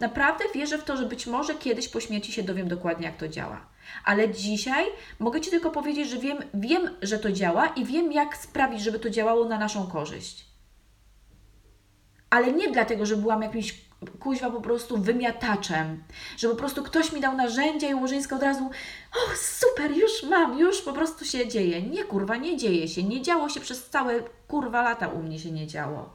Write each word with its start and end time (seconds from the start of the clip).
Naprawdę 0.00 0.44
wierzę 0.54 0.78
w 0.78 0.84
to, 0.84 0.96
że 0.96 1.06
być 1.06 1.26
może 1.26 1.54
kiedyś 1.54 1.88
po 1.88 2.00
śmierci 2.00 2.32
się 2.32 2.42
dowiem 2.42 2.68
dokładnie, 2.68 3.06
jak 3.06 3.16
to 3.16 3.28
działa. 3.28 3.60
Ale 4.04 4.30
dzisiaj 4.30 4.84
mogę 5.18 5.40
Ci 5.40 5.50
tylko 5.50 5.70
powiedzieć, 5.70 6.08
że 6.08 6.18
wiem, 6.18 6.38
wiem, 6.54 6.90
że 7.02 7.18
to 7.18 7.32
działa 7.32 7.66
i 7.66 7.84
wiem, 7.84 8.12
jak 8.12 8.36
sprawić, 8.36 8.82
żeby 8.82 8.98
to 8.98 9.10
działało 9.10 9.44
na 9.44 9.58
naszą 9.58 9.86
korzyść. 9.86 10.46
Ale 12.30 12.52
nie 12.52 12.70
dlatego, 12.70 13.06
że 13.06 13.16
byłam 13.16 13.42
jakimś 13.42 13.86
kuźwa 14.20 14.50
po 14.50 14.60
prostu 14.60 14.98
wymiataczem, 14.98 16.04
że 16.36 16.48
po 16.48 16.54
prostu 16.54 16.82
ktoś 16.82 17.12
mi 17.12 17.20
dał 17.20 17.36
narzędzia 17.36 17.88
i 17.88 17.94
Łożyńska 17.94 18.36
od 18.36 18.42
razu, 18.42 18.70
o 19.12 19.36
super, 19.36 19.90
już 19.90 20.22
mam, 20.22 20.58
już 20.58 20.82
po 20.82 20.92
prostu 20.92 21.24
się 21.24 21.48
dzieje. 21.48 21.82
Nie 21.82 22.04
kurwa, 22.04 22.36
nie 22.36 22.56
dzieje 22.56 22.88
się, 22.88 23.02
nie 23.02 23.22
działo 23.22 23.48
się 23.48 23.60
przez 23.60 23.88
całe 23.88 24.20
kurwa 24.48 24.82
lata 24.82 25.08
u 25.08 25.22
mnie 25.22 25.38
się 25.38 25.50
nie 25.50 25.66
działo. 25.66 26.10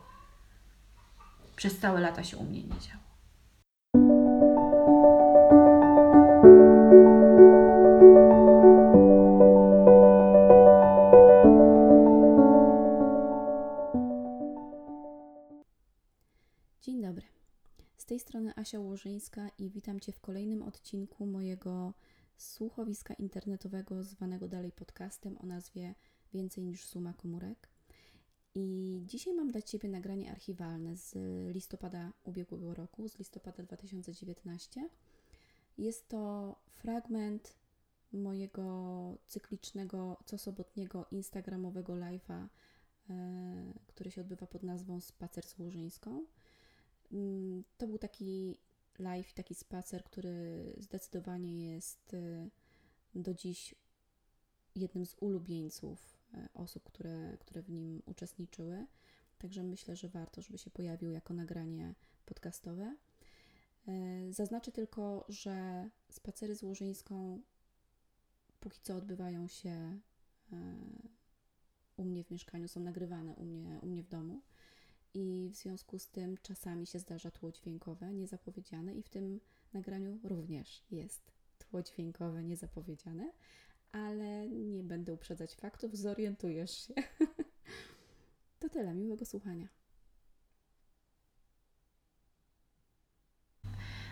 Przez 1.55 1.79
całe 1.79 2.01
lata 2.01 2.23
się 2.23 2.37
u 2.37 2.43
mnie 2.43 2.63
nie 2.63 2.79
działo. 2.79 3.00
Tej 18.11 18.19
strony 18.19 18.53
Asia 18.55 18.79
Łożyńska 18.79 19.49
i 19.57 19.69
witam 19.69 19.99
Cię 19.99 20.11
w 20.11 20.19
kolejnym 20.19 20.63
odcinku 20.63 21.25
mojego 21.25 21.93
słuchowiska 22.37 23.13
internetowego 23.13 24.03
zwanego 24.03 24.47
dalej 24.47 24.71
podcastem 24.71 25.37
o 25.37 25.45
nazwie 25.45 25.95
Więcej 26.33 26.63
niż 26.63 26.85
suma 26.85 27.13
komórek. 27.13 27.69
I 28.55 28.99
dzisiaj 29.05 29.33
mam 29.33 29.51
dla 29.51 29.61
Ciebie 29.61 29.89
nagranie 29.89 30.31
archiwalne 30.31 30.97
z 30.97 31.13
listopada 31.53 32.13
ubiegłego 32.23 32.73
roku, 32.73 33.07
z 33.07 33.19
listopada 33.19 33.63
2019. 33.63 34.89
Jest 35.77 36.07
to 36.07 36.55
fragment 36.67 37.55
mojego 38.13 39.17
cyklicznego, 39.27 40.17
cosobotniego 40.31 41.05
instagramowego 41.11 41.93
live'a, 41.93 42.47
e, 43.09 43.73
który 43.87 44.11
się 44.11 44.21
odbywa 44.21 44.47
pod 44.47 44.63
nazwą 44.63 45.01
Spacer 45.01 45.45
z 45.45 45.59
Łużyńską. 45.59 46.25
Mm, 47.13 47.63
to 47.77 47.87
był 47.87 47.97
taki 47.97 48.57
live, 48.99 49.33
taki 49.33 49.55
spacer, 49.55 50.03
który 50.03 50.73
zdecydowanie 50.77 51.65
jest 51.65 52.13
e, 52.13 52.49
do 53.15 53.33
dziś 53.33 53.75
jednym 54.75 55.05
z 55.05 55.15
ulubieńców 55.19 56.17
e, 56.33 56.49
osób, 56.53 56.83
które, 56.83 57.37
które 57.39 57.61
w 57.61 57.69
nim 57.69 58.01
uczestniczyły. 58.05 58.85
Także 59.37 59.63
myślę, 59.63 59.95
że 59.95 60.09
warto, 60.09 60.41
żeby 60.41 60.57
się 60.57 60.69
pojawił 60.69 61.11
jako 61.11 61.33
nagranie 61.33 61.95
podcastowe. 62.25 62.97
E, 63.87 64.33
zaznaczę 64.33 64.71
tylko, 64.71 65.25
że 65.29 65.89
spacery 66.09 66.55
z 66.55 66.63
Łużyńską 66.63 67.41
póki 68.59 68.79
co 68.81 68.95
odbywają 68.95 69.47
się 69.47 69.99
u 71.97 72.03
mnie 72.03 72.23
w 72.23 72.31
mieszkaniu, 72.31 72.67
są 72.67 72.79
nagrywane 72.79 73.35
u 73.35 73.45
mnie, 73.45 73.79
u 73.81 73.85
mnie 73.85 74.03
w 74.03 74.07
domu 74.07 74.41
i 75.13 75.49
w 75.53 75.55
związku 75.55 75.99
z 75.99 76.07
tym 76.07 76.37
czasami 76.41 76.87
się 76.87 76.99
zdarza 76.99 77.31
tło 77.31 77.51
dźwiękowe 77.51 78.13
niezapowiedziane 78.13 78.95
i 78.95 79.03
w 79.03 79.09
tym 79.09 79.39
nagraniu 79.73 80.19
również 80.23 80.83
jest 80.91 81.31
tło 81.57 81.83
dźwiękowe 81.83 82.43
niezapowiedziane, 82.43 83.31
ale 83.91 84.49
nie 84.49 84.83
będę 84.83 85.13
uprzedzać 85.13 85.55
faktów, 85.55 85.97
zorientujesz 85.97 86.87
się. 86.87 86.93
to 88.59 88.69
tyle, 88.69 88.93
miłego 88.93 89.25
słuchania. 89.25 89.67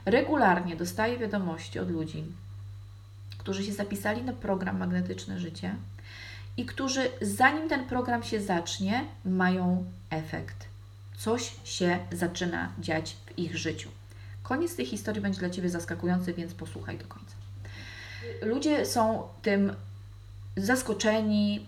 Regularnie 0.06 0.76
dostaję 0.76 1.18
wiadomości 1.18 1.80
od 1.80 1.92
ludzi, 1.92 2.26
którzy 3.38 3.64
się 3.64 3.74
zapisali 3.74 4.24
na 4.24 4.34
program 4.34 4.78
Magnetyczne 4.78 5.40
Życie 5.40 5.76
i 6.58 6.66
którzy 6.66 7.10
zanim 7.22 7.70
ten 7.70 7.88
program 7.88 8.24
się 8.24 8.42
zacznie, 8.42 9.06
mają 9.26 9.86
efekt 10.10 10.69
coś 11.20 11.56
się 11.64 12.00
zaczyna 12.12 12.72
dziać 12.80 13.16
w 13.26 13.40
ich 13.40 13.58
życiu. 13.58 13.90
Koniec 14.44 14.76
tej 14.76 14.86
historii 14.86 15.22
będzie 15.22 15.40
dla 15.40 15.50
Ciebie 15.50 15.70
zaskakujący, 15.70 16.34
więc 16.34 16.54
posłuchaj 16.54 16.98
do 16.98 17.06
końca. 17.06 17.36
Ludzie 18.42 18.86
są 18.86 19.24
tym 19.42 19.74
zaskoczeni, 20.58 21.66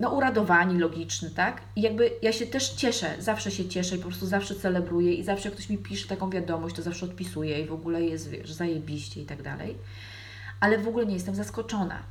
no 0.00 0.10
uradowani, 0.10 0.78
logiczni, 0.78 1.30
tak? 1.30 1.60
I 1.76 1.82
jakby 1.82 2.10
ja 2.22 2.32
się 2.32 2.46
też 2.46 2.68
cieszę, 2.68 3.14
zawsze 3.18 3.50
się 3.50 3.68
cieszę 3.68 3.96
i 3.96 3.98
po 3.98 4.08
prostu 4.08 4.26
zawsze 4.26 4.54
celebruję 4.54 5.14
i 5.14 5.24
zawsze 5.24 5.48
jak 5.48 5.54
ktoś 5.54 5.68
mi 5.68 5.78
pisze 5.78 6.08
taką 6.08 6.30
wiadomość, 6.30 6.76
to 6.76 6.82
zawsze 6.82 7.06
odpisuję 7.06 7.60
i 7.60 7.66
w 7.66 7.72
ogóle 7.72 8.02
jest, 8.02 8.28
wiesz, 8.28 8.52
zajebiście 8.52 9.22
i 9.22 9.26
tak 9.26 9.42
dalej. 9.42 9.76
Ale 10.60 10.78
w 10.78 10.88
ogóle 10.88 11.06
nie 11.06 11.14
jestem 11.14 11.34
zaskoczona. 11.34 12.02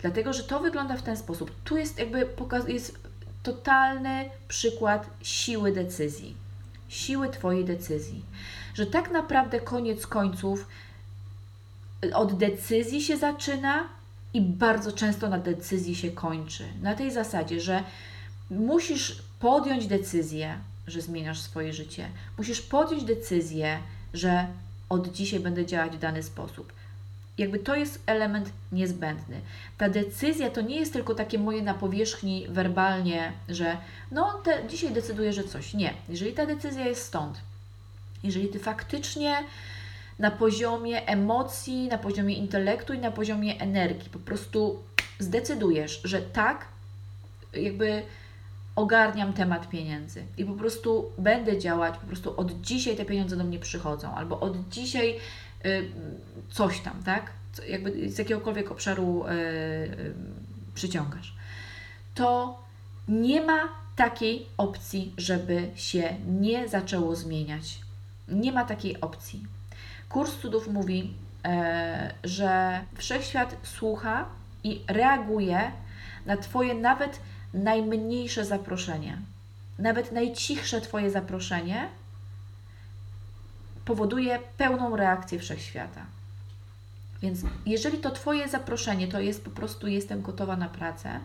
Dlatego, 0.00 0.32
że 0.32 0.44
to 0.44 0.60
wygląda 0.60 0.96
w 0.96 1.02
ten 1.02 1.16
sposób. 1.16 1.50
Tu 1.64 1.76
jest 1.76 1.98
jakby 1.98 2.26
pokaz, 2.26 2.68
jest 2.68 3.07
totalny 3.52 4.30
przykład 4.48 5.10
siły 5.22 5.72
decyzji, 5.72 6.36
siły 6.88 7.28
Twojej 7.28 7.64
decyzji. 7.64 8.24
Że 8.74 8.86
tak 8.86 9.10
naprawdę 9.10 9.60
koniec 9.60 10.06
końców 10.06 10.68
od 12.14 12.38
decyzji 12.38 13.02
się 13.02 13.16
zaczyna 13.16 13.88
i 14.34 14.40
bardzo 14.40 14.92
często 14.92 15.28
na 15.28 15.38
decyzji 15.38 15.94
się 15.96 16.10
kończy. 16.10 16.64
Na 16.82 16.94
tej 16.94 17.12
zasadzie, 17.12 17.60
że 17.60 17.84
musisz 18.50 19.22
podjąć 19.40 19.86
decyzję, 19.86 20.58
że 20.86 21.00
zmieniasz 21.00 21.40
swoje 21.40 21.72
życie. 21.72 22.08
Musisz 22.38 22.60
podjąć 22.60 23.04
decyzję, 23.04 23.78
że 24.14 24.46
od 24.88 25.12
dzisiaj 25.12 25.40
będę 25.40 25.66
działać 25.66 25.96
w 25.96 25.98
dany 25.98 26.22
sposób 26.22 26.72
jakby 27.38 27.58
to 27.58 27.76
jest 27.76 28.02
element 28.06 28.52
niezbędny. 28.72 29.40
Ta 29.78 29.88
decyzja 29.88 30.50
to 30.50 30.60
nie 30.60 30.76
jest 30.76 30.92
tylko 30.92 31.14
takie 31.14 31.38
moje 31.38 31.62
na 31.62 31.74
powierzchni 31.74 32.46
werbalnie, 32.48 33.32
że 33.48 33.76
no 34.10 34.32
te, 34.44 34.68
dzisiaj 34.68 34.90
decyduję, 34.90 35.32
że 35.32 35.44
coś. 35.44 35.74
Nie. 35.74 35.94
Jeżeli 36.08 36.32
ta 36.32 36.46
decyzja 36.46 36.86
jest 36.86 37.02
stąd, 37.02 37.40
jeżeli 38.22 38.48
Ty 38.48 38.58
faktycznie 38.58 39.36
na 40.18 40.30
poziomie 40.30 41.06
emocji, 41.06 41.88
na 41.88 41.98
poziomie 41.98 42.34
intelektu 42.34 42.92
i 42.92 42.98
na 42.98 43.10
poziomie 43.10 43.60
energii 43.60 44.10
po 44.10 44.18
prostu 44.18 44.82
zdecydujesz, 45.18 46.00
że 46.04 46.22
tak, 46.22 46.66
jakby 47.54 48.02
ogarniam 48.76 49.32
temat 49.32 49.68
pieniędzy 49.68 50.22
i 50.36 50.44
po 50.44 50.52
prostu 50.52 51.12
będę 51.18 51.58
działać, 51.58 51.98
po 51.98 52.06
prostu 52.06 52.40
od 52.40 52.60
dzisiaj 52.60 52.96
te 52.96 53.04
pieniądze 53.04 53.36
do 53.36 53.44
mnie 53.44 53.58
przychodzą, 53.58 54.14
albo 54.14 54.40
od 54.40 54.68
dzisiaj 54.68 55.16
coś 56.50 56.80
tam, 56.80 57.02
tak? 57.02 57.30
Jakby 57.68 58.10
z 58.10 58.18
jakiegokolwiek 58.18 58.70
obszaru 58.70 59.24
y, 59.26 59.30
y, 59.30 60.14
przyciągasz. 60.74 61.34
To 62.14 62.58
nie 63.08 63.40
ma 63.40 63.68
takiej 63.96 64.46
opcji, 64.56 65.14
żeby 65.16 65.70
się 65.74 66.16
nie 66.26 66.68
zaczęło 66.68 67.16
zmieniać. 67.16 67.80
Nie 68.28 68.52
ma 68.52 68.64
takiej 68.64 69.00
opcji. 69.00 69.46
Kurs 70.08 70.36
cudów 70.36 70.68
mówi, 70.68 71.14
że 72.24 72.80
wszechświat 72.96 73.56
słucha 73.62 74.26
i 74.64 74.80
reaguje 74.88 75.72
na 76.26 76.36
Twoje 76.36 76.74
nawet 76.74 77.20
najmniejsze 77.54 78.44
zaproszenie, 78.44 79.18
nawet 79.78 80.12
najcichsze 80.12 80.80
Twoje 80.80 81.10
zaproszenie 81.10 81.88
powoduje 83.88 84.38
pełną 84.56 84.96
reakcję 84.96 85.38
wszechświata. 85.38 86.00
Więc 87.22 87.40
jeżeli 87.66 87.98
to 87.98 88.10
Twoje 88.10 88.48
zaproszenie 88.48 89.08
to 89.08 89.20
jest 89.20 89.44
po 89.44 89.50
prostu 89.50 89.86
jestem 89.86 90.22
gotowa 90.22 90.56
na 90.56 90.68
pracę, 90.68 91.20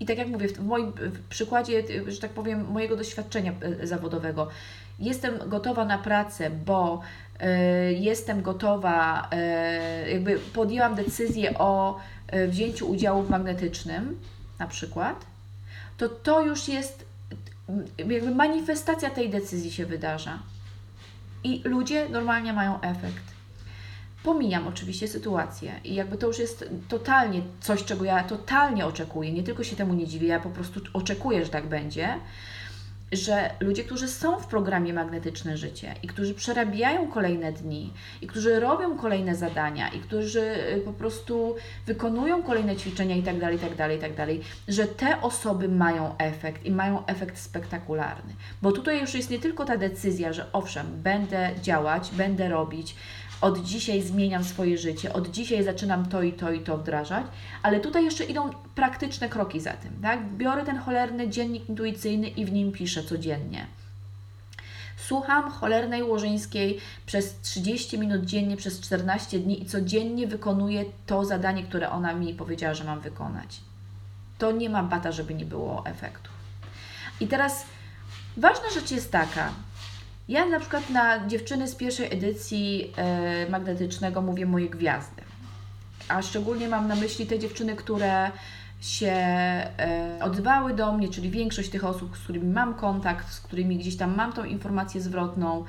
i 0.00 0.06
tak 0.06 0.18
jak 0.18 0.28
mówię, 0.28 0.48
w 0.48 0.60
moim 0.60 0.92
przykładzie, 1.28 1.82
że 2.06 2.20
tak 2.20 2.30
powiem, 2.30 2.66
mojego 2.70 2.96
doświadczenia 2.96 3.52
e, 3.60 3.86
zawodowego, 3.86 4.48
jestem 4.98 5.38
gotowa 5.46 5.84
na 5.84 5.98
pracę, 5.98 6.50
bo 6.50 7.00
y, 7.00 7.92
jestem 7.92 8.42
gotowa, 8.42 9.30
y, 10.06 10.10
jakby 10.10 10.38
podjęłam 10.38 10.94
decyzję 10.94 11.58
o 11.58 12.00
y, 12.34 12.48
wzięciu 12.48 12.90
udziału 12.90 13.22
w 13.22 13.30
magnetycznym, 13.30 14.20
na 14.58 14.66
przykład, 14.66 15.26
to 15.96 16.08
to 16.08 16.42
już 16.42 16.68
jest, 16.68 17.04
jakby 17.98 18.34
manifestacja 18.34 19.10
tej 19.10 19.30
decyzji 19.30 19.72
się 19.72 19.86
wydarza 19.86 20.38
i 21.44 21.62
ludzie 21.64 22.08
normalnie 22.08 22.52
mają 22.52 22.80
efekt. 22.80 23.34
Pomijam 24.22 24.68
oczywiście 24.68 25.08
sytuację 25.08 25.80
i 25.84 25.94
jakby 25.94 26.16
to 26.16 26.26
już 26.26 26.38
jest 26.38 26.70
totalnie 26.88 27.42
coś, 27.60 27.84
czego 27.84 28.04
ja 28.04 28.24
totalnie 28.24 28.86
oczekuję. 28.86 29.32
Nie 29.32 29.42
tylko 29.42 29.64
się 29.64 29.76
temu 29.76 29.94
nie 29.94 30.06
dziwię, 30.06 30.28
ja 30.28 30.40
po 30.40 30.50
prostu 30.50 30.80
oczekuję, 30.92 31.44
że 31.44 31.50
tak 31.50 31.66
będzie. 31.66 32.08
Że 33.16 33.50
ludzie, 33.60 33.84
którzy 33.84 34.08
są 34.08 34.38
w 34.38 34.46
programie 34.46 34.92
Magnetyczne 34.92 35.56
Życie 35.56 35.94
i 36.02 36.06
którzy 36.06 36.34
przerabiają 36.34 37.08
kolejne 37.08 37.52
dni, 37.52 37.92
i 38.22 38.26
którzy 38.26 38.60
robią 38.60 38.98
kolejne 38.98 39.34
zadania, 39.34 39.88
i 39.88 39.98
którzy 39.98 40.40
y, 40.76 40.82
po 40.84 40.92
prostu 40.92 41.56
wykonują 41.86 42.42
kolejne 42.42 42.76
ćwiczenia 42.76 43.16
itd., 43.16 43.52
itd., 43.52 43.94
itd., 43.94 44.26
że 44.68 44.86
te 44.86 45.20
osoby 45.20 45.68
mają 45.68 46.18
efekt 46.18 46.66
i 46.66 46.70
mają 46.70 47.06
efekt 47.06 47.38
spektakularny. 47.38 48.34
Bo 48.62 48.72
tutaj 48.72 49.00
już 49.00 49.14
jest 49.14 49.30
nie 49.30 49.38
tylko 49.38 49.64
ta 49.64 49.76
decyzja, 49.76 50.32
że 50.32 50.52
owszem, 50.52 50.86
będę 51.02 51.50
działać, 51.62 52.10
będę 52.12 52.48
robić, 52.48 52.96
od 53.44 53.62
dzisiaj 53.62 54.02
zmieniam 54.02 54.44
swoje 54.44 54.78
życie, 54.78 55.12
od 55.12 55.30
dzisiaj 55.30 55.64
zaczynam 55.64 56.06
to 56.06 56.22
i 56.22 56.32
to 56.32 56.52
i 56.52 56.60
to 56.60 56.78
wdrażać, 56.78 57.26
ale 57.62 57.80
tutaj 57.80 58.04
jeszcze 58.04 58.24
idą 58.24 58.50
praktyczne 58.74 59.28
kroki 59.28 59.60
za 59.60 59.72
tym, 59.72 59.92
tak? 60.02 60.36
Biorę 60.36 60.64
ten 60.64 60.78
cholerny 60.78 61.28
dziennik 61.28 61.68
intuicyjny 61.68 62.28
i 62.28 62.44
w 62.44 62.52
nim 62.52 62.72
piszę 62.72 63.02
codziennie. 63.02 63.66
Słucham 64.96 65.50
cholernej 65.50 66.02
łożyńskiej 66.02 66.78
przez 67.06 67.40
30 67.40 67.98
minut 67.98 68.24
dziennie, 68.24 68.56
przez 68.56 68.80
14 68.80 69.38
dni 69.38 69.62
i 69.62 69.66
codziennie 69.66 70.26
wykonuję 70.26 70.84
to 71.06 71.24
zadanie, 71.24 71.62
które 71.62 71.90
ona 71.90 72.14
mi 72.14 72.34
powiedziała, 72.34 72.74
że 72.74 72.84
mam 72.84 73.00
wykonać. 73.00 73.60
To 74.38 74.52
nie 74.52 74.70
ma 74.70 74.82
bata, 74.82 75.12
żeby 75.12 75.34
nie 75.34 75.44
było 75.44 75.86
efektu. 75.86 76.30
I 77.20 77.26
teraz 77.26 77.64
ważna 78.36 78.70
rzecz 78.74 78.90
jest 78.90 79.12
taka, 79.12 79.52
ja 80.28 80.46
na 80.46 80.60
przykład 80.60 80.90
na 80.90 81.26
dziewczyny 81.26 81.68
z 81.68 81.74
pierwszej 81.74 82.12
edycji 82.12 82.92
e, 82.96 83.50
magnetycznego 83.50 84.22
mówię 84.22 84.46
moje 84.46 84.68
gwiazdy. 84.68 85.22
A 86.08 86.22
szczególnie 86.22 86.68
mam 86.68 86.88
na 86.88 86.94
myśli 86.94 87.26
te 87.26 87.38
dziewczyny, 87.38 87.76
które 87.76 88.30
się 88.80 89.10
e, 89.10 90.18
odzywały 90.22 90.74
do 90.74 90.92
mnie, 90.92 91.08
czyli 91.08 91.30
większość 91.30 91.70
tych 91.70 91.84
osób, 91.84 92.16
z 92.16 92.20
którymi 92.20 92.52
mam 92.52 92.74
kontakt, 92.74 93.32
z 93.32 93.40
którymi 93.40 93.76
gdzieś 93.76 93.96
tam 93.96 94.16
mam 94.16 94.32
tą 94.32 94.44
informację 94.44 95.00
zwrotną, 95.00 95.64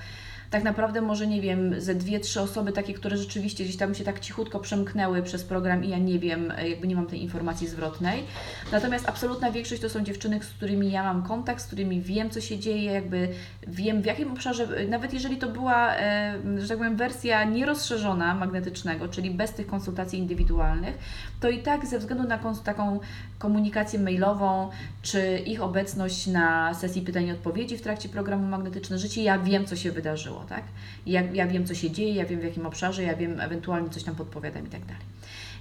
tak 0.50 0.64
naprawdę 0.64 1.02
może 1.02 1.28
nie 1.28 1.42
wiem, 1.42 1.82
ze 1.82 1.96
dwie, 1.96 2.20
trzy 2.20 2.42
osoby 2.42 2.72
takie, 2.72 2.94
które 2.94 3.18
rzeczywiście 3.18 3.64
gdzieś 3.64 3.78
tam 3.78 3.96
się 3.96 4.04
tak 4.04 4.20
cichutko 4.20 4.60
przemknęły 4.60 5.24
przez 5.24 5.44
program 5.44 5.84
i 5.84 5.90
ja 5.90 5.98
nie 5.98 6.20
wiem, 6.20 6.54
jakby 6.70 6.88
nie 6.88 6.96
mam 6.96 7.08
tej 7.08 7.22
informacji 7.22 7.68
zwrotnej. 7.68 8.24
Natomiast 8.72 9.10
absolutna 9.10 9.52
większość 9.52 9.82
to 9.82 9.90
są 9.90 10.04
dziewczyny, 10.04 10.40
z 10.44 10.50
którymi 10.50 10.92
ja 10.92 11.04
mam 11.04 11.24
kontakt, 11.24 11.62
z 11.62 11.68
którymi 11.68 12.02
wiem, 12.02 12.30
co 12.30 12.42
się 12.42 12.60
dzieje, 12.60 12.94
jakby 12.94 13.30
wiem 13.68 14.02
w 14.02 14.06
jakim 14.06 14.32
obszarze, 14.32 14.68
nawet 14.90 15.14
jeżeli 15.14 15.38
to 15.38 15.50
była, 15.50 15.96
e, 15.96 16.34
że 16.58 16.68
tak 16.68 16.78
powiem, 16.78 16.96
wersja 16.96 17.44
nierozszerzona 17.44 18.36
magnetycznego, 18.36 19.08
czyli 19.08 19.32
bez 19.32 19.54
tych 19.54 19.68
konsultacji 19.68 20.20
indywidualnych, 20.20 20.98
to 21.40 21.50
i 21.50 21.60
tak 21.60 21.86
ze 21.86 22.00
względu 22.00 22.28
na 22.28 22.40
taką 22.64 23.00
komunikację 23.40 24.00
mailową, 24.00 24.70
czy 25.02 25.38
ich 25.38 25.62
obecność 25.62 26.28
na 26.28 26.74
sesji 26.74 27.02
pytań 27.02 27.26
i 27.26 27.32
odpowiedzi 27.32 27.78
w 27.78 27.82
trakcie 27.82 28.10
programu 28.10 28.48
Magnetyczne 28.48 29.00
Życie, 29.00 29.24
ja 29.24 29.40
wiem, 29.40 29.66
co 29.66 29.76
się 29.76 29.92
wydarzyło, 29.92 30.35
tak? 30.50 30.64
Ja, 31.06 31.22
ja 31.22 31.48
wiem, 31.48 31.66
co 31.66 31.76
się 31.76 31.92
dzieje, 31.92 32.14
ja 32.14 32.26
wiem, 32.26 32.40
w 32.40 32.44
jakim 32.44 32.66
obszarze, 32.66 33.04
ja 33.04 33.16
wiem, 33.16 33.40
ewentualnie 33.40 33.90
coś 33.90 34.04
tam 34.04 34.16
podpowiadam 34.16 34.68
i 34.68 34.70
tak 34.70 34.86
dalej. 34.86 35.04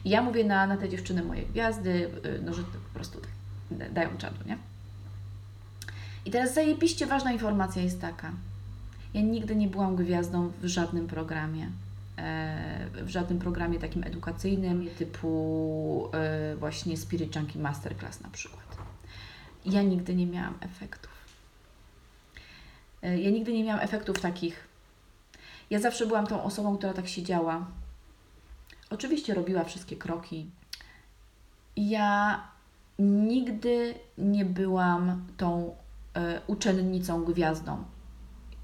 I 0.05 0.11
ja 0.11 0.23
mówię 0.23 0.45
na, 0.45 0.67
na 0.67 0.77
te 0.77 0.89
dziewczyny 0.89 1.23
moje 1.23 1.43
gwiazdy, 1.43 2.11
y, 2.27 2.41
no, 2.45 2.55
że 2.55 2.63
po 2.63 2.95
prostu 2.95 3.21
tak, 3.21 3.93
dają 3.93 4.17
czadu, 4.19 4.37
nie? 4.47 4.59
I 6.27 6.31
teraz 6.31 6.55
zajebiście 6.55 7.07
ważna 7.07 7.33
informacja 7.33 7.83
jest 7.83 8.01
taka. 8.01 8.33
Ja 9.15 9.21
nigdy 9.21 9.57
nie 9.57 9.69
byłam 9.69 9.97
gwiazdą 9.97 10.53
w 10.63 10.67
żadnym 10.67 11.07
programie. 11.07 11.71
E, 12.19 12.87
w 13.03 13.09
żadnym 13.09 13.39
programie 13.39 13.79
takim 13.79 14.05
edukacyjnym 14.05 14.89
typu 14.99 16.11
e, 16.13 16.57
właśnie 16.57 16.97
Spirit 16.97 17.37
Junkie 17.37 17.59
Masterclass 17.59 18.21
na 18.21 18.31
przykład. 18.31 18.77
Ja 19.67 19.83
nigdy 19.83 20.15
nie 20.15 20.27
miałam 20.27 20.55
efektów. 20.61 21.14
E, 23.05 23.19
ja 23.19 23.31
nigdy 23.31 23.53
nie 23.53 23.65
miałam 23.65 23.85
efektów 23.85 24.21
takich. 24.21 24.69
Ja 25.71 25.81
zawsze 25.81 26.07
byłam 26.07 26.27
tą 26.27 26.43
osobą, 26.43 26.77
która 26.77 26.93
tak 26.93 27.09
siedziała. 27.09 27.67
Oczywiście 28.91 29.35
robiła 29.35 29.65
wszystkie 29.65 29.97
kroki. 29.97 30.51
Ja 31.77 32.41
nigdy 32.99 33.95
nie 34.19 34.45
byłam 34.45 35.27
tą 35.37 35.77
uczennicą 36.47 37.25
gwiazdą 37.25 37.85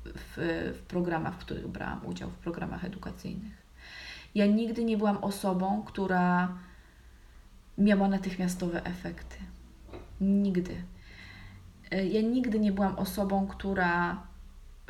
w, 0.04 0.36
w 0.78 0.82
programach, 0.88 1.34
w 1.34 1.38
których 1.38 1.68
brałam 1.68 2.06
udział, 2.06 2.30
w 2.30 2.34
programach 2.34 2.84
edukacyjnych. 2.84 3.52
Ja 4.34 4.46
nigdy 4.46 4.84
nie 4.84 4.96
byłam 4.96 5.24
osobą, 5.24 5.82
która 5.86 6.54
miała 7.78 8.08
natychmiastowe 8.08 8.84
efekty. 8.84 9.36
Nigdy. 10.20 10.84
E, 11.90 12.06
ja 12.06 12.20
nigdy 12.20 12.60
nie 12.60 12.72
byłam 12.72 12.98
osobą, 12.98 13.46
która 13.46 14.22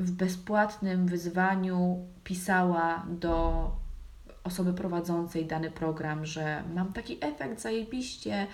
w 0.01 0.11
bezpłatnym 0.11 1.07
wyzwaniu 1.07 2.07
pisała 2.25 3.07
do 3.09 3.71
osoby 4.45 4.73
prowadzącej 4.73 5.47
dany 5.47 5.71
program, 5.71 6.27
że 6.27 6.63
mam 6.75 6.93
taki 6.93 7.19
efekt 7.21 7.61
zajebiście, 7.61 8.47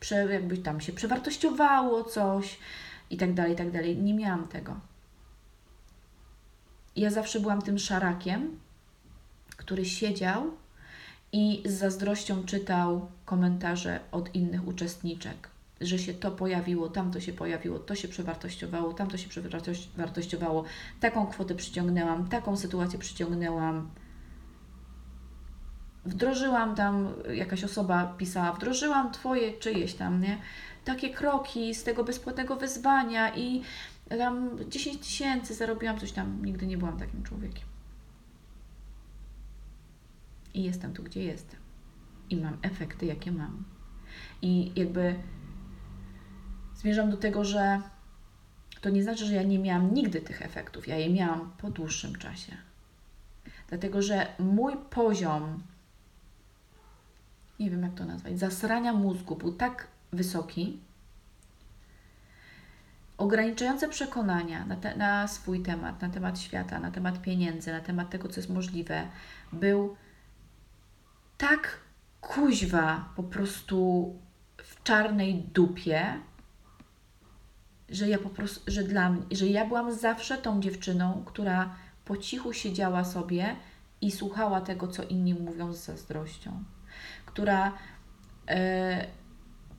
prze, 0.00 0.32
jakby 0.32 0.58
tam 0.58 0.80
się 0.80 0.92
przewartościowało 0.92 2.04
coś 2.04 2.58
i 3.10 3.16
tak 3.16 3.34
dalej, 3.34 3.52
i 3.52 3.56
tak 3.56 3.70
dalej. 3.70 3.96
Nie 3.96 4.14
miałam 4.14 4.48
tego 4.48 4.90
ja 6.96 7.10
zawsze 7.10 7.40
byłam 7.40 7.62
tym 7.62 7.78
szarakiem, 7.78 8.58
który 9.56 9.84
siedział 9.84 10.50
i 11.32 11.62
z 11.66 11.72
zazdrością 11.72 12.44
czytał 12.44 13.10
komentarze 13.24 14.00
od 14.12 14.34
innych 14.34 14.68
uczestniczek, 14.68 15.49
że 15.80 15.98
się 15.98 16.14
to 16.14 16.30
pojawiło, 16.30 16.88
tam 16.88 17.10
to 17.10 17.20
się 17.20 17.32
pojawiło, 17.32 17.78
to 17.78 17.94
się 17.94 18.08
przewartościowało, 18.08 18.92
tam 18.92 19.08
to 19.08 19.16
się 19.16 19.28
przewartościowało, 19.28 20.64
taką 21.00 21.26
kwotę 21.26 21.54
przyciągnęłam, 21.54 22.28
taką 22.28 22.56
sytuację 22.56 22.98
przyciągnęłam. 22.98 23.90
Wdrożyłam 26.04 26.74
tam, 26.74 27.08
jakaś 27.34 27.64
osoba 27.64 28.14
pisała, 28.18 28.52
wdrożyłam 28.52 29.12
Twoje 29.12 29.52
czyjeś 29.58 29.94
tam, 29.94 30.20
nie? 30.20 30.38
Takie 30.84 31.10
kroki 31.10 31.74
z 31.74 31.82
tego 31.82 32.04
bezpłatnego 32.04 32.56
wyzwania 32.56 33.36
i 33.36 33.62
tam 34.08 34.58
10 34.68 34.98
tysięcy 34.98 35.54
zarobiłam 35.54 35.98
coś 35.98 36.12
tam, 36.12 36.44
nigdy 36.44 36.66
nie 36.66 36.78
byłam 36.78 36.98
takim 36.98 37.22
człowiekiem. 37.22 37.64
I 40.54 40.62
jestem 40.62 40.92
tu, 40.92 41.02
gdzie 41.02 41.24
jestem. 41.24 41.60
I 42.30 42.36
mam 42.36 42.56
efekty, 42.62 43.06
jakie 43.06 43.32
mam. 43.32 43.64
I 44.42 44.72
jakby 44.76 45.14
zmierzam 46.80 47.10
do 47.10 47.16
tego, 47.16 47.44
że 47.44 47.80
to 48.80 48.90
nie 48.90 49.02
znaczy, 49.02 49.26
że 49.26 49.34
ja 49.34 49.42
nie 49.42 49.58
miałam 49.58 49.94
nigdy 49.94 50.20
tych 50.20 50.42
efektów. 50.42 50.88
Ja 50.88 50.96
je 50.96 51.10
miałam 51.10 51.52
po 51.58 51.70
dłuższym 51.70 52.16
czasie. 52.16 52.56
Dlatego, 53.68 54.02
że 54.02 54.26
mój 54.38 54.76
poziom, 54.90 55.62
nie 57.58 57.70
wiem 57.70 57.82
jak 57.82 57.94
to 57.94 58.04
nazwać, 58.04 58.38
zasrania 58.38 58.92
mózgu 58.92 59.36
był 59.36 59.52
tak 59.52 59.88
wysoki, 60.12 60.80
ograniczające 63.18 63.88
przekonania 63.88 64.66
na, 64.66 64.76
te, 64.76 64.96
na 64.96 65.28
swój 65.28 65.62
temat, 65.62 66.02
na 66.02 66.08
temat 66.08 66.40
świata, 66.40 66.80
na 66.80 66.90
temat 66.90 67.22
pieniędzy, 67.22 67.72
na 67.72 67.80
temat 67.80 68.10
tego, 68.10 68.28
co 68.28 68.40
jest 68.40 68.50
możliwe, 68.50 69.08
był 69.52 69.96
tak 71.38 71.80
kuźwa 72.20 73.12
po 73.16 73.22
prostu 73.22 74.14
w 74.62 74.82
czarnej 74.82 75.34
dupie, 75.34 76.20
że 77.90 78.08
ja 78.08 78.18
po 78.18 78.28
prostu, 78.28 78.60
że 78.66 78.82
dla 78.82 79.10
mnie, 79.10 79.22
że 79.30 79.46
ja 79.46 79.66
byłam 79.66 79.92
zawsze 79.94 80.38
tą 80.38 80.60
dziewczyną, 80.60 81.22
która 81.26 81.74
po 82.04 82.16
cichu 82.16 82.52
siedziała 82.52 83.04
sobie 83.04 83.56
i 84.00 84.10
słuchała 84.10 84.60
tego, 84.60 84.88
co 84.88 85.02
inni 85.02 85.34
mówią 85.34 85.72
z 85.72 85.84
zazdrością, 85.84 86.64
która 87.26 87.72
e, 88.48 89.06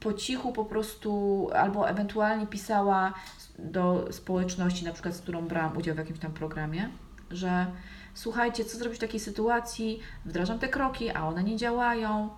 po 0.00 0.12
cichu 0.12 0.52
po 0.52 0.64
prostu, 0.64 1.48
albo 1.54 1.88
ewentualnie 1.88 2.46
pisała 2.46 3.14
do 3.58 4.08
społeczności, 4.12 4.84
na 4.84 4.92
przykład 4.92 5.14
z 5.14 5.20
którą 5.20 5.48
brałam 5.48 5.76
udział 5.76 5.94
w 5.94 5.98
jakimś 5.98 6.18
tam 6.18 6.32
programie, 6.32 6.90
że 7.30 7.66
słuchajcie, 8.14 8.64
co 8.64 8.78
zrobić 8.78 8.98
w 8.98 9.00
takiej 9.00 9.20
sytuacji, 9.20 10.00
wdrażam 10.24 10.58
te 10.58 10.68
kroki, 10.68 11.10
a 11.10 11.28
one 11.28 11.44
nie 11.44 11.56
działają. 11.56 12.30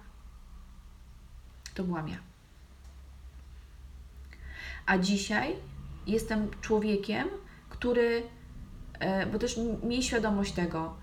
To 1.75 1.85
byłam 1.85 2.09
ja. 2.09 2.34
A 4.87 4.99
dzisiaj 4.99 5.57
jestem 6.07 6.51
człowiekiem, 6.61 7.29
który, 7.69 8.23
e, 9.01 9.27
bo 9.27 9.39
też 9.39 9.61
miej 9.83 10.03
świadomość 10.03 10.53
tego, 10.53 10.97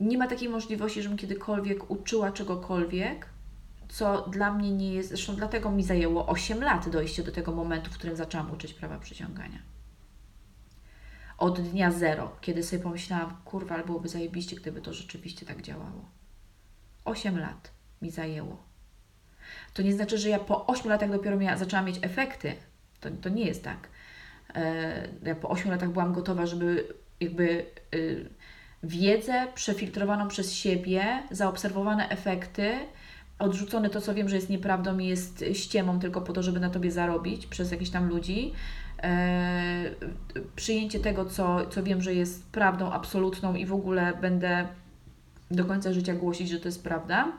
nie 0.00 0.18
ma 0.18 0.26
takiej 0.26 0.48
możliwości, 0.48 1.02
żebym 1.02 1.18
kiedykolwiek 1.18 1.90
uczyła 1.90 2.32
czegokolwiek, 2.32 3.28
co 3.88 4.28
dla 4.28 4.52
mnie 4.52 4.70
nie 4.70 4.94
jest, 4.94 5.08
zresztą 5.08 5.36
dlatego 5.36 5.70
mi 5.70 5.82
zajęło 5.82 6.26
8 6.26 6.62
lat 6.62 6.88
dojście 6.88 7.22
do 7.22 7.32
tego 7.32 7.52
momentu, 7.52 7.90
w 7.90 7.94
którym 7.94 8.16
zaczęłam 8.16 8.50
uczyć 8.50 8.74
prawa 8.74 8.98
przyciągania. 8.98 9.58
Od 11.38 11.60
dnia 11.60 11.90
zero, 11.90 12.36
kiedy 12.40 12.62
sobie 12.62 12.82
pomyślałam, 12.82 13.36
kurwa, 13.44 13.74
ale 13.74 13.84
byłoby 13.84 14.08
zajebiście, 14.08 14.56
gdyby 14.56 14.80
to 14.80 14.94
rzeczywiście 14.94 15.46
tak 15.46 15.62
działało. 15.62 16.10
8 17.04 17.38
lat 17.38 17.70
mi 18.02 18.10
zajęło. 18.10 18.65
To 19.74 19.82
nie 19.82 19.92
znaczy, 19.92 20.18
że 20.18 20.28
ja 20.28 20.38
po 20.38 20.66
8 20.66 20.90
latach 20.90 21.10
dopiero 21.10 21.36
miała, 21.36 21.56
zaczęłam 21.56 21.86
mieć 21.86 21.98
efekty. 22.02 22.52
To, 23.00 23.08
to 23.22 23.28
nie 23.28 23.44
jest 23.44 23.64
tak. 23.64 23.88
E, 24.54 25.08
ja 25.22 25.34
po 25.34 25.48
8 25.48 25.70
latach 25.70 25.90
byłam 25.90 26.12
gotowa, 26.12 26.46
żeby 26.46 26.94
jakby 27.20 27.66
y, 27.94 28.28
wiedzę 28.82 29.46
przefiltrowaną 29.54 30.28
przez 30.28 30.52
siebie, 30.52 31.22
zaobserwowane 31.30 32.08
efekty, 32.08 32.72
odrzucone 33.38 33.90
to, 33.90 34.00
co 34.00 34.14
wiem, 34.14 34.28
że 34.28 34.36
jest 34.36 34.50
nieprawdą 34.50 34.98
i 34.98 35.06
jest 35.06 35.44
ściemą 35.52 36.00
tylko 36.00 36.20
po 36.20 36.32
to, 36.32 36.42
żeby 36.42 36.60
na 36.60 36.70
tobie 36.70 36.90
zarobić 36.90 37.46
przez 37.46 37.70
jakichś 37.70 37.90
tam 37.90 38.08
ludzi. 38.08 38.52
E, 39.02 39.90
przyjęcie 40.56 41.00
tego, 41.00 41.24
co, 41.24 41.66
co 41.66 41.82
wiem, 41.82 42.02
że 42.02 42.14
jest 42.14 42.50
prawdą 42.50 42.92
absolutną 42.92 43.54
i 43.54 43.66
w 43.66 43.72
ogóle 43.72 44.12
będę 44.20 44.66
do 45.50 45.64
końca 45.64 45.92
życia 45.92 46.14
głosić, 46.14 46.48
że 46.48 46.60
to 46.60 46.68
jest 46.68 46.84
prawda. 46.84 47.32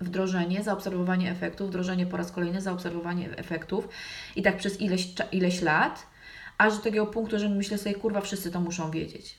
Wdrożenie, 0.00 0.62
zaobserwowanie 0.62 1.30
efektów, 1.30 1.68
wdrożenie 1.68 2.06
po 2.06 2.16
raz 2.16 2.32
kolejny, 2.32 2.60
zaobserwowanie 2.60 3.36
efektów 3.36 3.88
i 4.36 4.42
tak 4.42 4.56
przez 4.56 4.80
ileś, 4.80 5.08
ileś 5.32 5.60
lat, 5.62 6.06
aż 6.58 6.76
do 6.76 6.82
takiego 6.82 7.06
punktu, 7.06 7.38
że 7.38 7.48
myślę 7.48 7.78
sobie, 7.78 7.94
kurwa, 7.94 8.20
wszyscy 8.20 8.50
to 8.50 8.60
muszą 8.60 8.90
wiedzieć. 8.90 9.38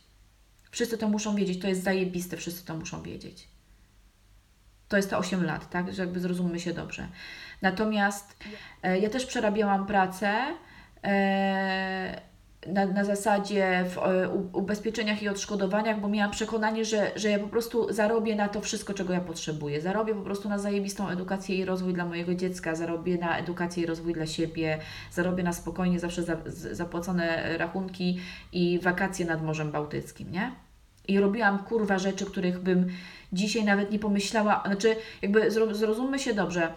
Wszyscy 0.72 0.98
to 0.98 1.10
muszą 1.10 1.36
wiedzieć, 1.36 1.62
to 1.62 1.68
jest 1.68 1.84
zajebiste, 1.84 2.38
wszyscy 2.38 2.66
to 2.66 2.78
muszą 2.78 3.02
wiedzieć. 3.02 3.48
To 4.88 4.98
jest 4.98 5.10
te 5.10 5.18
8 5.18 5.44
lat, 5.44 5.70
tak? 5.70 5.94
Że 5.94 6.02
jakby 6.02 6.20
zrozummy 6.20 6.60
się 6.60 6.74
dobrze. 6.74 7.08
Natomiast 7.62 8.38
e, 8.84 9.00
ja 9.00 9.10
też 9.10 9.26
przerabiałam 9.26 9.86
pracę 9.86 10.58
e, 11.04 12.22
na, 12.68 12.86
na 12.86 13.04
zasadzie 13.04 13.86
w 13.90 13.98
e, 13.98 14.30
ubezpieczeniach 14.54 15.22
i 15.22 15.30
odszkodowaniach, 15.30 16.02
bo 16.02 16.10
miałam 16.10 16.32
przekonanie, 16.32 16.86
że, 16.86 17.12
że 17.16 17.30
ja 17.30 17.40
po 17.40 17.48
prostu 17.48 17.94
zarobię 17.94 18.36
na 18.36 18.48
to 18.48 18.62
wszystko, 18.62 18.94
czego 18.94 19.14
ja 19.14 19.22
potrzebuję. 19.22 19.82
Zarobię 19.82 20.16
po 20.16 20.22
prostu 20.22 20.50
na 20.50 20.60
zajebistą 20.60 21.10
edukację 21.10 21.56
i 21.56 21.66
rozwój 21.66 21.94
dla 21.94 22.06
mojego 22.06 22.36
dziecka, 22.36 22.76
zarobię 22.76 23.18
na 23.18 23.38
edukację 23.38 23.84
i 23.84 23.86
rozwój 23.86 24.14
dla 24.14 24.26
siebie, 24.26 24.80
zarobię 25.12 25.44
na 25.44 25.54
spokojnie 25.54 26.00
zawsze 26.00 26.24
za, 26.24 26.38
zapłacone 26.72 27.58
rachunki 27.58 28.20
i 28.54 28.80
wakacje 28.80 29.26
nad 29.26 29.44
Morzem 29.44 29.72
Bałtyckim, 29.72 30.32
nie? 30.32 30.52
I 31.08 31.20
robiłam 31.20 31.60
kurwa 31.60 32.00
rzeczy, 32.00 32.26
których 32.26 32.60
bym 32.60 32.88
dzisiaj 33.34 33.64
nawet 33.64 33.92
nie 33.92 34.00
pomyślała, 34.00 34.64
znaczy 34.66 34.96
jakby 35.22 35.52
zrozummy 35.52 36.20
się 36.20 36.34
dobrze, 36.34 36.74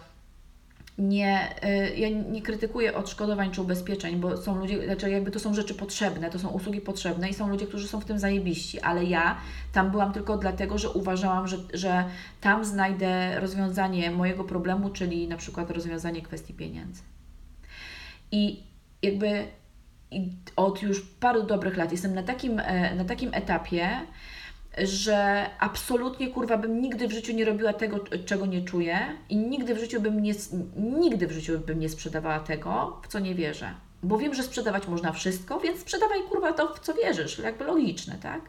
nie, 0.97 1.55
y, 1.65 1.95
ja 1.95 2.09
nie 2.09 2.41
krytykuję 2.41 2.95
odszkodowań 2.95 3.51
czy 3.51 3.61
ubezpieczeń, 3.61 4.15
bo 4.15 4.37
są 4.37 4.55
ludzie, 4.55 4.85
znaczy 4.85 5.09
jakby 5.09 5.31
to 5.31 5.39
są 5.39 5.53
rzeczy 5.53 5.73
potrzebne, 5.73 6.29
to 6.29 6.39
są 6.39 6.49
usługi 6.49 6.81
potrzebne 6.81 7.29
i 7.29 7.33
są 7.33 7.49
ludzie, 7.49 7.67
którzy 7.67 7.87
są 7.87 7.99
w 7.99 8.05
tym 8.05 8.19
zajebiści, 8.19 8.79
ale 8.79 9.03
ja 9.03 9.37
tam 9.73 9.91
byłam 9.91 10.13
tylko 10.13 10.37
dlatego, 10.37 10.77
że 10.77 10.89
uważałam, 10.89 11.47
że, 11.47 11.57
że 11.73 12.05
tam 12.41 12.65
znajdę 12.65 13.39
rozwiązanie 13.39 14.11
mojego 14.11 14.43
problemu, 14.43 14.89
czyli 14.89 15.27
na 15.27 15.37
przykład 15.37 15.71
rozwiązanie 15.71 16.21
kwestii 16.21 16.53
pieniędzy. 16.53 17.01
I 18.31 18.63
jakby 19.01 19.47
od 20.55 20.81
już 20.81 21.01
paru 21.01 21.43
dobrych 21.43 21.77
lat 21.77 21.91
jestem 21.91 22.13
na 22.13 22.23
takim, 22.23 22.59
e, 22.59 22.95
na 22.95 23.05
takim 23.05 23.29
etapie, 23.33 23.89
że 24.77 25.49
absolutnie 25.59 26.27
kurwa 26.27 26.57
bym 26.57 26.81
nigdy 26.81 27.07
w 27.07 27.11
życiu 27.11 27.33
nie 27.33 27.45
robiła 27.45 27.73
tego, 27.73 27.99
czego 28.25 28.45
nie 28.45 28.61
czuję 28.61 29.17
i 29.29 29.37
nigdy 29.37 29.75
w 29.75 29.79
życiu 29.79 30.01
bym 30.01 30.21
nie, 30.21 30.33
nigdy 30.75 31.27
w 31.27 31.31
życiu 31.31 31.59
bym 31.59 31.79
nie 31.79 31.89
sprzedawała 31.89 32.39
tego, 32.39 33.01
w 33.03 33.07
co 33.07 33.19
nie 33.19 33.35
wierzę. 33.35 33.73
Bo 34.03 34.17
wiem, 34.17 34.33
że 34.33 34.43
sprzedawać 34.43 34.87
można 34.87 35.11
wszystko, 35.11 35.59
więc 35.59 35.79
sprzedawaj 35.79 36.23
kurwa 36.29 36.53
to, 36.53 36.73
w 36.73 36.79
co 36.79 36.93
wierzysz. 36.93 37.39
Jakby 37.39 37.63
logiczne, 37.63 38.15
tak? 38.21 38.41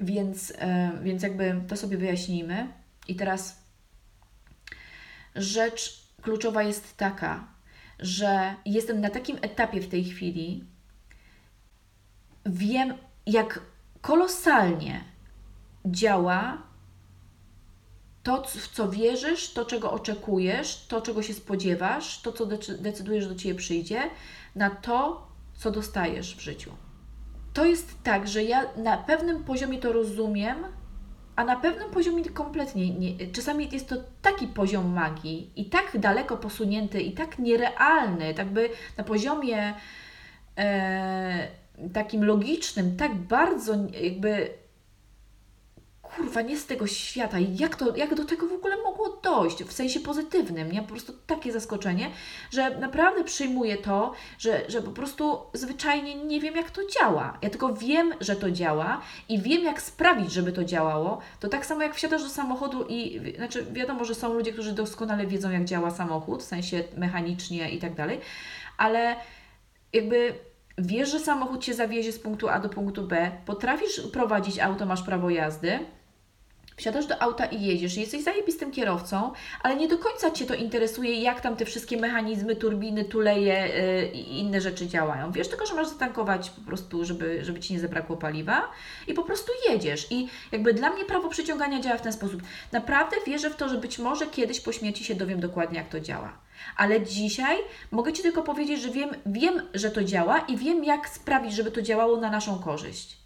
Więc, 0.00 0.50
yy, 0.50 0.56
więc 1.02 1.22
jakby 1.22 1.60
to 1.68 1.76
sobie 1.76 1.96
wyjaśnijmy. 1.96 2.68
I 3.08 3.16
teraz 3.16 3.62
rzecz 5.34 6.02
kluczowa 6.22 6.62
jest 6.62 6.96
taka, 6.96 7.48
że 7.98 8.54
jestem 8.66 9.00
na 9.00 9.10
takim 9.10 9.38
etapie 9.42 9.80
w 9.80 9.88
tej 9.88 10.04
chwili, 10.04 10.64
wiem, 12.46 12.94
jak 13.26 13.60
kolosalnie 14.00 15.04
działa 15.86 16.62
to, 18.22 18.42
w 18.42 18.68
co 18.68 18.88
wierzysz, 18.88 19.52
to, 19.52 19.64
czego 19.64 19.92
oczekujesz, 19.92 20.86
to, 20.88 21.00
czego 21.00 21.22
się 21.22 21.34
spodziewasz, 21.34 22.22
to, 22.22 22.32
co 22.32 22.46
decydujesz, 22.78 23.28
do 23.28 23.34
Ciebie 23.34 23.54
przyjdzie, 23.54 24.02
na 24.54 24.70
to, 24.70 25.26
co 25.54 25.70
dostajesz 25.70 26.36
w 26.36 26.40
życiu. 26.40 26.72
To 27.52 27.64
jest 27.64 28.02
tak, 28.02 28.28
że 28.28 28.44
ja 28.44 28.66
na 28.76 28.96
pewnym 28.96 29.44
poziomie 29.44 29.78
to 29.78 29.92
rozumiem, 29.92 30.56
a 31.36 31.44
na 31.44 31.56
pewnym 31.56 31.90
poziomie 31.90 32.24
kompletnie 32.24 32.90
nie. 32.90 33.26
Czasami 33.32 33.68
jest 33.72 33.88
to 33.88 33.96
taki 34.22 34.46
poziom 34.46 34.92
magii 34.92 35.50
i 35.56 35.64
tak 35.64 35.98
daleko 35.98 36.36
posunięty 36.36 37.00
i 37.00 37.12
tak 37.12 37.38
nierealny, 37.38 38.34
tak 38.34 38.48
by 38.48 38.70
na 38.96 39.04
poziomie. 39.04 39.74
E, 40.58 41.48
takim 41.92 42.24
logicznym, 42.24 42.96
tak 42.96 43.14
bardzo 43.14 43.74
jakby 44.02 44.50
kurwa, 46.16 46.42
nie 46.42 46.56
z 46.56 46.66
tego 46.66 46.86
świata. 46.86 47.36
Jak, 47.38 47.76
to, 47.76 47.96
jak 47.96 48.14
do 48.14 48.24
tego 48.24 48.46
w 48.46 48.52
ogóle 48.52 48.76
mogło 48.76 49.20
dojść? 49.22 49.64
W 49.64 49.72
sensie 49.72 50.00
pozytywnym, 50.00 50.72
nie? 50.72 50.82
Po 50.82 50.88
prostu 50.88 51.12
takie 51.26 51.52
zaskoczenie, 51.52 52.10
że 52.50 52.78
naprawdę 52.78 53.24
przyjmuję 53.24 53.76
to, 53.76 54.12
że, 54.38 54.62
że 54.68 54.82
po 54.82 54.90
prostu 54.90 55.38
zwyczajnie 55.52 56.14
nie 56.14 56.40
wiem, 56.40 56.56
jak 56.56 56.70
to 56.70 56.80
działa. 56.86 57.38
Ja 57.42 57.50
tylko 57.50 57.74
wiem, 57.74 58.14
że 58.20 58.36
to 58.36 58.50
działa 58.50 59.00
i 59.28 59.42
wiem, 59.42 59.64
jak 59.64 59.82
sprawić, 59.82 60.32
żeby 60.32 60.52
to 60.52 60.64
działało. 60.64 61.18
To 61.40 61.48
tak 61.48 61.66
samo 61.66 61.82
jak 61.82 61.94
wsiadasz 61.94 62.22
do 62.22 62.28
samochodu 62.28 62.84
i, 62.88 63.20
znaczy 63.36 63.66
wiadomo, 63.72 64.04
że 64.04 64.14
są 64.14 64.34
ludzie, 64.34 64.52
którzy 64.52 64.72
doskonale 64.72 65.26
wiedzą, 65.26 65.50
jak 65.50 65.64
działa 65.64 65.90
samochód, 65.90 66.42
w 66.42 66.46
sensie 66.46 66.84
mechanicznie 66.96 67.70
i 67.70 67.78
tak 67.78 67.94
dalej, 67.94 68.20
ale 68.78 69.16
jakby 69.92 70.34
wiesz, 70.78 71.10
że 71.10 71.20
samochód 71.20 71.64
Cię 71.64 71.74
zawiezie 71.74 72.12
z 72.12 72.18
punktu 72.18 72.48
A 72.48 72.60
do 72.60 72.68
punktu 72.68 73.02
B, 73.02 73.30
potrafisz 73.46 74.00
prowadzić 74.12 74.58
auto, 74.58 74.86
masz 74.86 75.02
prawo 75.02 75.30
jazdy, 75.30 75.78
Wsiadasz 76.78 77.06
do 77.06 77.22
auta 77.22 77.46
i 77.46 77.62
jedziesz, 77.62 77.96
jesteś 77.96 78.22
zajebistym 78.22 78.70
kierowcą, 78.70 79.32
ale 79.62 79.76
nie 79.76 79.88
do 79.88 79.98
końca 79.98 80.30
Cię 80.30 80.46
to 80.46 80.54
interesuje, 80.54 81.22
jak 81.22 81.40
tam 81.40 81.56
te 81.56 81.64
wszystkie 81.64 81.96
mechanizmy, 81.96 82.56
turbiny, 82.56 83.04
tuleje 83.04 83.68
yy, 83.68 84.20
i 84.20 84.38
inne 84.38 84.60
rzeczy 84.60 84.86
działają. 84.86 85.32
Wiesz 85.32 85.48
tylko, 85.48 85.66
że 85.66 85.74
masz 85.74 85.88
zatankować 85.88 86.50
po 86.50 86.60
prostu, 86.60 87.04
żeby, 87.04 87.44
żeby 87.44 87.60
Ci 87.60 87.72
nie 87.72 87.80
zabrakło 87.80 88.16
paliwa 88.16 88.70
i 89.06 89.14
po 89.14 89.22
prostu 89.22 89.52
jedziesz. 89.70 90.12
I 90.12 90.28
jakby 90.52 90.74
dla 90.74 90.90
mnie 90.90 91.04
prawo 91.04 91.28
przyciągania 91.28 91.80
działa 91.80 91.96
w 91.96 92.02
ten 92.02 92.12
sposób. 92.12 92.42
Naprawdę 92.72 93.16
wierzę 93.26 93.50
w 93.50 93.56
to, 93.56 93.68
że 93.68 93.78
być 93.78 93.98
może 93.98 94.26
kiedyś 94.26 94.60
po 94.60 94.72
śmierci 94.72 95.04
się 95.04 95.14
dowiem 95.14 95.40
dokładnie, 95.40 95.78
jak 95.78 95.88
to 95.88 96.00
działa. 96.00 96.47
Ale 96.76 97.02
dzisiaj 97.02 97.56
mogę 97.90 98.12
Ci 98.12 98.22
tylko 98.22 98.42
powiedzieć, 98.42 98.80
że 98.80 98.90
wiem, 98.90 99.10
wiem, 99.26 99.62
że 99.74 99.90
to 99.90 100.04
działa 100.04 100.38
i 100.38 100.56
wiem, 100.56 100.84
jak 100.84 101.08
sprawić, 101.08 101.54
żeby 101.54 101.70
to 101.70 101.82
działało 101.82 102.16
na 102.16 102.30
naszą 102.30 102.58
korzyść. 102.58 103.18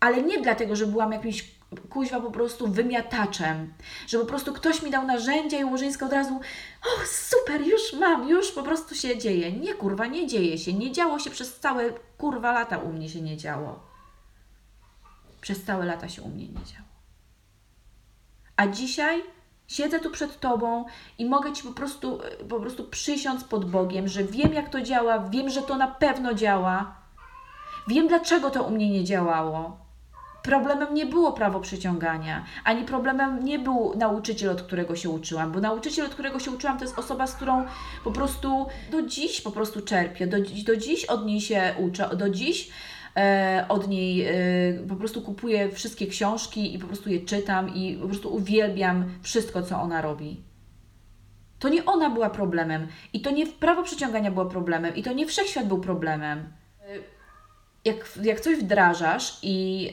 Ale 0.00 0.22
nie 0.22 0.40
dlatego, 0.40 0.76
że 0.76 0.86
byłam 0.86 1.12
jakimś 1.12 1.56
kuźwa 1.90 2.20
po 2.20 2.30
prostu 2.30 2.68
wymiataczem, 2.68 3.74
że 4.06 4.18
po 4.18 4.24
prostu 4.24 4.52
ktoś 4.52 4.82
mi 4.82 4.90
dał 4.90 5.06
narzędzia 5.06 5.58
i 5.58 5.64
Łożyńska 5.64 6.06
od 6.06 6.12
razu 6.12 6.40
o 6.82 7.06
super, 7.06 7.60
już 7.60 7.92
mam, 7.92 8.28
już 8.28 8.52
po 8.52 8.62
prostu 8.62 8.94
się 8.94 9.18
dzieje. 9.18 9.52
Nie 9.52 9.74
kurwa, 9.74 10.06
nie 10.06 10.26
dzieje 10.26 10.58
się, 10.58 10.72
nie 10.72 10.92
działo 10.92 11.18
się 11.18 11.30
przez 11.30 11.58
całe 11.58 11.90
kurwa 12.18 12.52
lata 12.52 12.78
u 12.78 12.92
mnie 12.92 13.08
się 13.08 13.20
nie 13.20 13.36
działo. 13.36 13.86
Przez 15.40 15.64
całe 15.64 15.86
lata 15.86 16.08
się 16.08 16.22
u 16.22 16.28
mnie 16.28 16.48
nie 16.48 16.64
działo. 16.64 16.86
A 18.56 18.66
dzisiaj 18.66 19.22
Siedzę 19.68 20.00
tu 20.00 20.10
przed 20.10 20.40
Tobą 20.40 20.84
i 21.18 21.26
mogę 21.26 21.52
Ci 21.52 21.62
po 21.62 21.72
prostu, 21.72 22.18
po 22.48 22.60
prostu 22.60 22.84
przysiąc 22.84 23.44
pod 23.44 23.70
Bogiem, 23.70 24.08
że 24.08 24.24
wiem, 24.24 24.52
jak 24.52 24.70
to 24.70 24.80
działa, 24.80 25.18
wiem, 25.18 25.50
że 25.50 25.62
to 25.62 25.76
na 25.76 25.88
pewno 25.88 26.34
działa. 26.34 26.94
Wiem, 27.88 28.08
dlaczego 28.08 28.50
to 28.50 28.62
u 28.62 28.70
mnie 28.70 28.90
nie 28.90 29.04
działało. 29.04 29.86
Problemem 30.42 30.94
nie 30.94 31.06
było 31.06 31.32
prawo 31.32 31.60
przyciągania, 31.60 32.44
ani 32.64 32.84
problemem 32.84 33.44
nie 33.44 33.58
był 33.58 33.92
nauczyciel, 33.96 34.50
od 34.50 34.62
którego 34.62 34.96
się 34.96 35.10
uczyłam, 35.10 35.52
bo 35.52 35.60
nauczyciel, 35.60 36.06
od 36.06 36.14
którego 36.14 36.38
się 36.38 36.50
uczyłam, 36.50 36.78
to 36.78 36.84
jest 36.84 36.98
osoba, 36.98 37.26
z 37.26 37.34
którą 37.34 37.64
po 38.04 38.12
prostu 38.12 38.66
do 38.90 39.02
dziś 39.02 39.40
po 39.40 39.50
prostu 39.50 39.82
czerpię, 39.82 40.26
do, 40.26 40.36
do 40.66 40.76
dziś 40.76 41.04
od 41.04 41.26
niej 41.26 41.40
się 41.40 41.74
uczę, 41.78 42.16
do 42.16 42.30
dziś 42.30 42.70
E, 42.70 42.95
od 43.68 43.88
niej 43.88 44.26
e, 44.26 44.32
po 44.88 44.96
prostu 44.96 45.22
kupuję 45.22 45.70
wszystkie 45.72 46.06
książki 46.06 46.74
i 46.74 46.78
po 46.78 46.86
prostu 46.86 47.10
je 47.10 47.20
czytam 47.20 47.74
i 47.74 47.96
po 47.96 48.06
prostu 48.06 48.34
uwielbiam 48.34 49.04
wszystko, 49.22 49.62
co 49.62 49.80
ona 49.80 50.02
robi. 50.02 50.40
To 51.58 51.68
nie 51.68 51.84
ona 51.84 52.10
była 52.10 52.30
problemem 52.30 52.86
i 53.12 53.20
to 53.20 53.30
nie 53.30 53.46
prawo 53.46 53.82
przyciągania 53.82 54.30
było 54.30 54.46
problemem 54.46 54.96
i 54.96 55.02
to 55.02 55.12
nie 55.12 55.26
wszechświat 55.26 55.68
był 55.68 55.80
problemem 55.80 56.52
jak, 57.86 58.08
jak 58.22 58.40
coś 58.40 58.56
wdrażasz 58.56 59.38
i, 59.42 59.84
yy, 59.84 59.90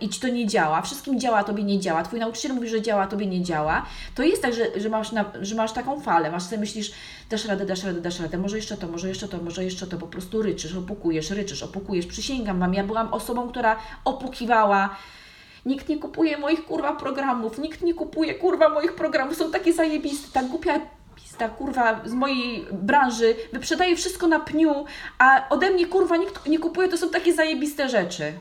i 0.00 0.08
ci 0.08 0.20
to 0.20 0.28
nie 0.28 0.46
działa, 0.46 0.82
wszystkim 0.82 1.20
działa, 1.20 1.44
tobie 1.44 1.64
nie 1.64 1.80
działa, 1.80 2.02
twój 2.02 2.20
nauczyciel 2.20 2.54
mówi, 2.54 2.68
że 2.68 2.82
działa, 2.82 3.06
tobie 3.06 3.26
nie 3.26 3.42
działa, 3.42 3.86
to 4.14 4.22
jest 4.22 4.42
tak, 4.42 4.54
że, 4.54 4.80
że, 4.80 4.88
masz, 4.88 5.12
na, 5.12 5.24
że 5.40 5.54
masz 5.54 5.72
taką 5.72 6.00
falę, 6.00 6.30
masz 6.30 6.42
sobie 6.42 6.58
myślisz, 6.58 6.92
dasz 7.30 7.44
radę, 7.44 7.66
dasz 7.66 7.84
radę, 7.84 8.00
dasz 8.00 8.20
radę, 8.20 8.38
może 8.38 8.56
jeszcze 8.56 8.76
to, 8.76 8.88
może 8.88 9.08
jeszcze 9.08 9.28
to, 9.28 9.38
może 9.38 9.64
jeszcze 9.64 9.86
to, 9.86 9.96
po 9.96 10.06
prostu 10.06 10.42
ryczysz, 10.42 10.76
opukujesz, 10.76 11.30
ryczysz, 11.30 11.62
opukujesz, 11.62 12.06
przysięgam 12.06 12.60
Wam, 12.60 12.74
ja 12.74 12.84
byłam 12.84 13.14
osobą, 13.14 13.48
która 13.48 13.76
opukiwała, 14.04 14.96
nikt 15.66 15.88
nie 15.88 15.98
kupuje 15.98 16.38
moich 16.38 16.64
kurwa 16.66 16.96
programów, 16.96 17.58
nikt 17.58 17.82
nie 17.82 17.94
kupuje 17.94 18.34
kurwa 18.34 18.68
moich 18.68 18.94
programów, 18.94 19.36
są 19.36 19.50
takie 19.50 19.72
zajebiste, 19.72 20.28
tak 20.32 20.46
głupia 20.46 20.80
ta 21.38 21.48
kurwa 21.48 22.00
z 22.04 22.12
mojej 22.12 22.66
branży 22.72 23.36
wyprzedaje 23.52 23.96
wszystko 23.96 24.26
na 24.26 24.40
pniu, 24.40 24.84
a 25.18 25.48
ode 25.48 25.70
mnie 25.70 25.86
kurwa 25.86 26.16
nikt 26.16 26.46
nie 26.46 26.58
kupuje, 26.58 26.88
to 26.88 26.98
są 26.98 27.10
takie 27.10 27.34
zajebiste 27.34 27.88
rzeczy. 27.88 28.32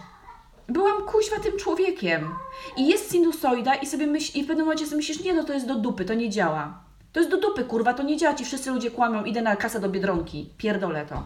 Byłam 0.69 1.03
kuźwa 1.03 1.39
tym 1.39 1.57
człowiekiem. 1.57 2.29
I 2.77 2.87
jest 2.87 3.11
sinusoida 3.11 3.75
i 3.75 3.85
sobie 3.85 4.07
myśl, 4.07 4.39
i 4.39 4.43
w 4.43 4.47
pewnym 4.47 4.65
momencie 4.65 4.85
sobie 4.85 4.97
myślisz, 4.97 5.23
nie 5.23 5.33
no 5.33 5.43
to 5.43 5.53
jest 5.53 5.67
do 5.67 5.75
dupy, 5.75 6.05
to 6.05 6.13
nie 6.13 6.29
działa. 6.29 6.83
To 7.11 7.19
jest 7.19 7.31
do 7.31 7.37
dupy, 7.37 7.63
kurwa, 7.63 7.93
to 7.93 8.03
nie 8.03 8.17
działa, 8.17 8.35
ci 8.35 8.45
wszyscy 8.45 8.71
ludzie 8.71 8.91
kłamią, 8.91 9.23
idę 9.23 9.41
na 9.41 9.55
kasę 9.55 9.79
do 9.79 9.89
Biedronki, 9.89 10.49
pierdolę 10.57 11.05
to. 11.05 11.23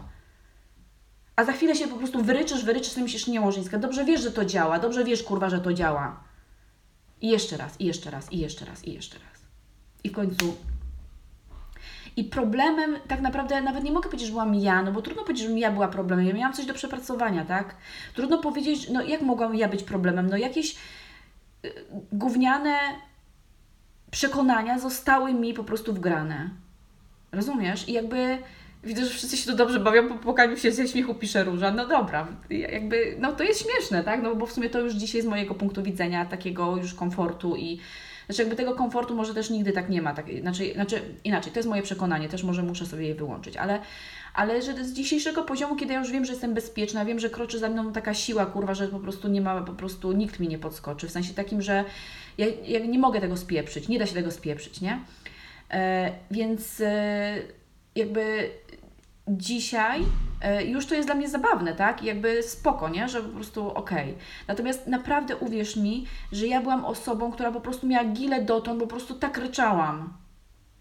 A 1.36 1.44
za 1.44 1.52
chwilę 1.52 1.76
się 1.76 1.88
po 1.88 1.96
prostu 1.96 2.22
wyryczysz, 2.22 2.64
wyryczysz, 2.64 2.92
sobie 2.92 3.02
myślisz, 3.02 3.26
nie 3.26 3.40
Łożyńska, 3.40 3.78
dobrze 3.78 4.04
wiesz, 4.04 4.20
że 4.20 4.30
to 4.30 4.44
działa, 4.44 4.78
dobrze 4.78 5.04
wiesz, 5.04 5.22
kurwa, 5.22 5.50
że 5.50 5.60
to 5.60 5.72
działa. 5.72 6.20
I 7.20 7.28
jeszcze 7.28 7.56
raz, 7.56 7.80
i 7.80 7.84
jeszcze 7.84 8.10
raz, 8.10 8.32
i 8.32 8.38
jeszcze 8.38 8.64
raz, 8.64 8.84
i 8.84 8.92
jeszcze 8.92 9.18
raz. 9.18 9.42
I 10.04 10.08
w 10.10 10.12
końcu 10.12 10.56
i 12.18 12.24
problemem 12.24 12.96
tak 13.08 13.20
naprawdę 13.20 13.60
nawet 13.60 13.84
nie 13.84 13.92
mogę 13.92 14.08
powiedzieć, 14.08 14.26
że 14.26 14.32
byłam 14.32 14.54
ja, 14.54 14.82
no 14.82 14.92
bo 14.92 15.02
trudno 15.02 15.22
powiedzieć, 15.22 15.48
że 15.48 15.58
ja 15.58 15.70
była 15.70 15.88
problemem. 15.88 16.26
Ja 16.26 16.34
miałam 16.34 16.52
coś 16.52 16.66
do 16.66 16.74
przepracowania, 16.74 17.44
tak? 17.44 17.74
Trudno 18.14 18.38
powiedzieć, 18.38 18.90
no 18.90 19.02
jak 19.02 19.22
mogłam 19.22 19.54
ja 19.54 19.68
być 19.68 19.82
problemem? 19.82 20.30
No 20.30 20.36
jakieś 20.36 20.76
y, 21.64 21.72
gówniane 22.12 22.78
przekonania 24.10 24.78
zostały 24.78 25.34
mi 25.34 25.54
po 25.54 25.64
prostu 25.64 25.92
wgrane. 25.94 26.50
Rozumiesz? 27.32 27.88
I 27.88 27.92
jakby 27.92 28.38
widzę, 28.84 29.04
że 29.04 29.10
wszyscy 29.10 29.36
się 29.36 29.50
tu 29.50 29.56
dobrze 29.56 29.80
bawią, 29.80 30.08
po 30.08 30.14
płakaniu 30.14 30.56
się 30.56 30.72
ze 30.72 30.88
śmiechu 30.88 31.14
pisze 31.14 31.44
róża. 31.44 31.70
No 31.70 31.86
dobra, 31.86 32.28
jakby, 32.50 33.16
no 33.18 33.32
to 33.32 33.44
jest 33.44 33.62
śmieszne, 33.62 34.04
tak? 34.04 34.22
No 34.22 34.34
bo 34.34 34.46
w 34.46 34.52
sumie 34.52 34.70
to 34.70 34.80
już 34.80 34.94
dzisiaj 34.94 35.22
z 35.22 35.26
mojego 35.26 35.54
punktu 35.54 35.82
widzenia 35.82 36.26
takiego 36.26 36.76
już 36.76 36.94
komfortu 36.94 37.56
i 37.56 37.78
znaczy 38.28 38.42
jakby 38.42 38.56
tego 38.56 38.74
komfortu 38.74 39.14
może 39.14 39.34
też 39.34 39.50
nigdy 39.50 39.72
tak 39.72 39.88
nie 39.88 40.02
ma. 40.02 40.14
Tak, 40.14 40.26
znaczy, 40.40 40.72
znaczy 40.72 41.00
inaczej, 41.24 41.52
to 41.52 41.58
jest 41.58 41.68
moje 41.68 41.82
przekonanie, 41.82 42.28
też 42.28 42.42
może 42.42 42.62
muszę 42.62 42.86
sobie 42.86 43.08
je 43.08 43.14
wyłączyć, 43.14 43.56
ale, 43.56 43.80
ale 44.34 44.62
że 44.62 44.84
z 44.84 44.92
dzisiejszego 44.92 45.42
poziomu, 45.42 45.76
kiedy 45.76 45.92
ja 45.92 45.98
już 45.98 46.10
wiem, 46.10 46.24
że 46.24 46.32
jestem 46.32 46.54
bezpieczna, 46.54 47.04
wiem, 47.04 47.18
że 47.18 47.30
kroczy 47.30 47.58
za 47.58 47.68
mną 47.68 47.92
taka 47.92 48.14
siła, 48.14 48.46
kurwa, 48.46 48.74
że 48.74 48.88
po 48.88 48.98
prostu 48.98 49.28
nie 49.28 49.40
ma, 49.40 49.62
po 49.62 49.72
prostu 49.72 50.12
nikt 50.12 50.40
mi 50.40 50.48
nie 50.48 50.58
podskoczy, 50.58 51.08
w 51.08 51.10
sensie 51.10 51.34
takim, 51.34 51.62
że 51.62 51.84
ja, 52.38 52.46
ja 52.66 52.78
nie 52.78 52.98
mogę 52.98 53.20
tego 53.20 53.36
spieprzyć, 53.36 53.88
nie 53.88 53.98
da 53.98 54.06
się 54.06 54.14
tego 54.14 54.30
spieprzyć, 54.30 54.80
nie? 54.80 55.00
E, 55.70 56.12
więc 56.30 56.80
e, 56.80 57.34
jakby 57.94 58.50
dzisiaj 59.30 60.02
e, 60.40 60.64
już 60.64 60.86
to 60.86 60.94
jest 60.94 61.08
dla 61.08 61.14
mnie 61.14 61.28
zabawne, 61.28 61.74
tak? 61.74 62.02
Jakby 62.02 62.42
spoko, 62.42 62.88
nie? 62.88 63.08
Że 63.08 63.22
po 63.22 63.28
prostu 63.28 63.70
okej. 63.70 64.10
Okay. 64.10 64.14
Natomiast 64.48 64.86
naprawdę 64.86 65.36
uwierz 65.36 65.76
mi, 65.76 66.06
że 66.32 66.46
ja 66.46 66.60
byłam 66.60 66.84
osobą, 66.84 67.32
która 67.32 67.52
po 67.52 67.60
prostu 67.60 67.86
miała 67.86 68.04
gilę 68.04 68.42
dotąd, 68.42 68.80
po 68.80 68.86
prostu 68.86 69.14
tak 69.14 69.38
ryczałam 69.38 70.12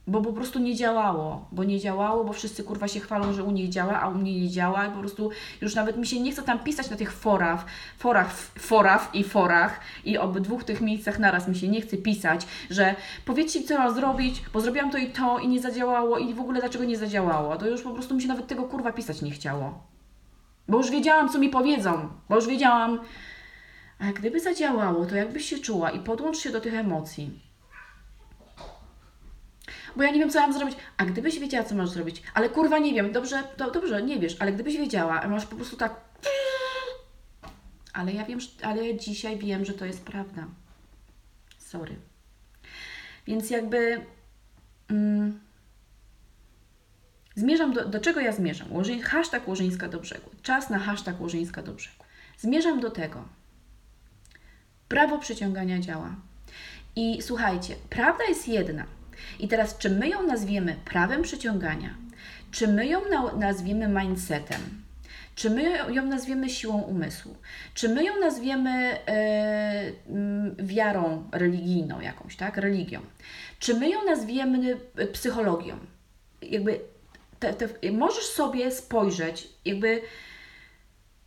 bo 0.07 0.21
po 0.21 0.33
prostu 0.33 0.59
nie 0.59 0.75
działało, 0.75 1.45
bo 1.51 1.63
nie 1.63 1.79
działało, 1.79 2.23
bo 2.23 2.33
wszyscy 2.33 2.63
kurwa 2.63 2.87
się 2.87 2.99
chwalą, 2.99 3.33
że 3.33 3.43
u 3.43 3.51
nich 3.51 3.69
działa, 3.69 4.01
a 4.01 4.09
u 4.09 4.15
mnie 4.15 4.41
nie 4.41 4.49
działa 4.49 4.85
i 4.85 4.91
po 4.91 4.99
prostu 4.99 5.29
już 5.61 5.75
nawet 5.75 5.97
mi 5.97 6.07
się 6.07 6.19
nie 6.19 6.31
chce 6.31 6.41
tam 6.41 6.59
pisać 6.59 6.89
na 6.89 6.97
tych 6.97 7.13
forach, 7.13 7.65
forach, 7.97 8.33
forach 8.59 9.15
i 9.15 9.23
forach 9.23 9.79
i 10.05 10.17
ob 10.17 10.39
dwóch 10.39 10.63
tych 10.63 10.81
miejscach 10.81 11.19
naraz 11.19 11.47
mi 11.47 11.55
się 11.55 11.67
nie 11.67 11.81
chce 11.81 11.97
pisać, 11.97 12.47
że 12.69 12.95
powiedzcie 13.25 13.63
co 13.63 13.77
mam 13.77 13.95
zrobić, 13.95 14.43
bo 14.53 14.61
zrobiłam 14.61 14.91
to 14.91 14.97
i 14.97 15.09
to 15.09 15.39
i 15.39 15.47
nie 15.47 15.59
zadziałało 15.59 16.17
i 16.17 16.33
w 16.33 16.39
ogóle 16.39 16.59
dlaczego 16.59 16.85
nie 16.85 16.97
zadziałało, 16.97 17.55
to 17.55 17.67
już 17.67 17.81
po 17.81 17.91
prostu 17.91 18.15
mi 18.15 18.21
się 18.21 18.27
nawet 18.27 18.47
tego 18.47 18.63
kurwa 18.63 18.91
pisać 18.91 19.21
nie 19.21 19.31
chciało. 19.31 19.83
Bo 20.67 20.77
już 20.77 20.91
wiedziałam, 20.91 21.29
co 21.29 21.39
mi 21.39 21.49
powiedzą, 21.49 22.09
bo 22.29 22.35
już 22.35 22.47
wiedziałam, 22.47 22.99
a 23.99 24.13
gdyby 24.13 24.39
zadziałało, 24.39 25.05
to 25.05 25.15
jakbyś 25.15 25.45
się 25.45 25.59
czuła 25.59 25.91
i 25.91 25.99
podłącz 25.99 26.37
się 26.37 26.49
do 26.49 26.61
tych 26.61 26.73
emocji 26.73 27.46
bo 29.97 30.03
ja 30.03 30.11
nie 30.11 30.19
wiem, 30.19 30.29
co 30.29 30.39
mam 30.39 30.53
zrobić. 30.53 30.77
A 30.97 31.05
gdybyś 31.05 31.39
wiedziała, 31.39 31.63
co 31.63 31.75
masz 31.75 31.89
zrobić, 31.89 32.23
ale 32.33 32.49
kurwa 32.49 32.79
nie 32.79 32.93
wiem, 32.93 33.11
dobrze, 33.11 33.43
dobrze, 33.57 34.03
nie 34.03 34.19
wiesz, 34.19 34.35
ale 34.39 34.51
gdybyś 34.51 34.77
wiedziała, 34.77 35.21
a 35.21 35.27
masz 35.27 35.45
po 35.45 35.55
prostu 35.55 35.77
tak. 35.77 35.95
Ale 37.93 38.13
ja 38.13 38.25
wiem, 38.25 38.39
ale 38.63 38.97
dzisiaj 38.97 39.37
wiem, 39.37 39.65
że 39.65 39.73
to 39.73 39.85
jest 39.85 40.05
prawda. 40.05 40.47
Sorry. 41.57 41.95
Więc 43.27 43.49
jakby. 43.49 44.05
Mm, 44.89 45.39
zmierzam 47.35 47.73
do, 47.73 47.85
do 47.85 47.99
czego 47.99 48.19
ja 48.19 48.31
zmierzam? 48.31 48.73
Łożyń, 48.73 49.01
hashtag 49.01 49.47
Łożyńska 49.47 49.87
do 49.87 49.99
brzegu. 49.99 50.29
Czas 50.41 50.69
na 50.69 50.79
hashtag 50.79 51.21
Łożyńska 51.21 51.63
do 51.63 51.73
brzegu. 51.73 52.03
Zmierzam 52.37 52.79
do 52.79 52.91
tego. 52.91 53.25
Prawo 54.87 55.19
przyciągania 55.19 55.79
działa. 55.79 56.15
I 56.95 57.21
słuchajcie, 57.21 57.75
prawda 57.89 58.23
jest 58.23 58.47
jedna. 58.47 58.96
I 59.39 59.47
teraz, 59.47 59.77
czy 59.77 59.89
my 59.89 60.10
ją 60.10 60.23
nazwiemy 60.23 60.75
prawem 60.86 61.21
przyciągania, 61.21 61.95
czy 62.51 62.67
my 62.67 62.88
ją 62.88 63.01
nazwiemy 63.38 63.88
mindsetem, 63.88 64.62
czy 65.36 65.49
my 65.49 65.93
ją 65.93 66.06
nazwiemy 66.06 66.49
siłą 66.49 66.82
umysłu, 66.82 67.36
czy 67.73 67.89
my 67.89 68.03
ją 68.03 68.19
nazwiemy 68.19 68.99
e, 69.08 69.91
wiarą 70.58 71.30
religijną 71.32 72.01
jakąś, 72.01 72.36
tak, 72.36 72.58
religią, 72.58 73.01
czy 73.60 73.73
my 73.73 73.89
ją 73.89 74.06
nazwiemy 74.06 74.77
e, 74.95 75.08
psychologią, 75.08 75.77
jakby 76.41 76.80
te, 77.39 77.53
te, 77.53 77.91
możesz 77.91 78.25
sobie 78.25 78.71
spojrzeć, 78.71 79.49
jakby 79.65 80.01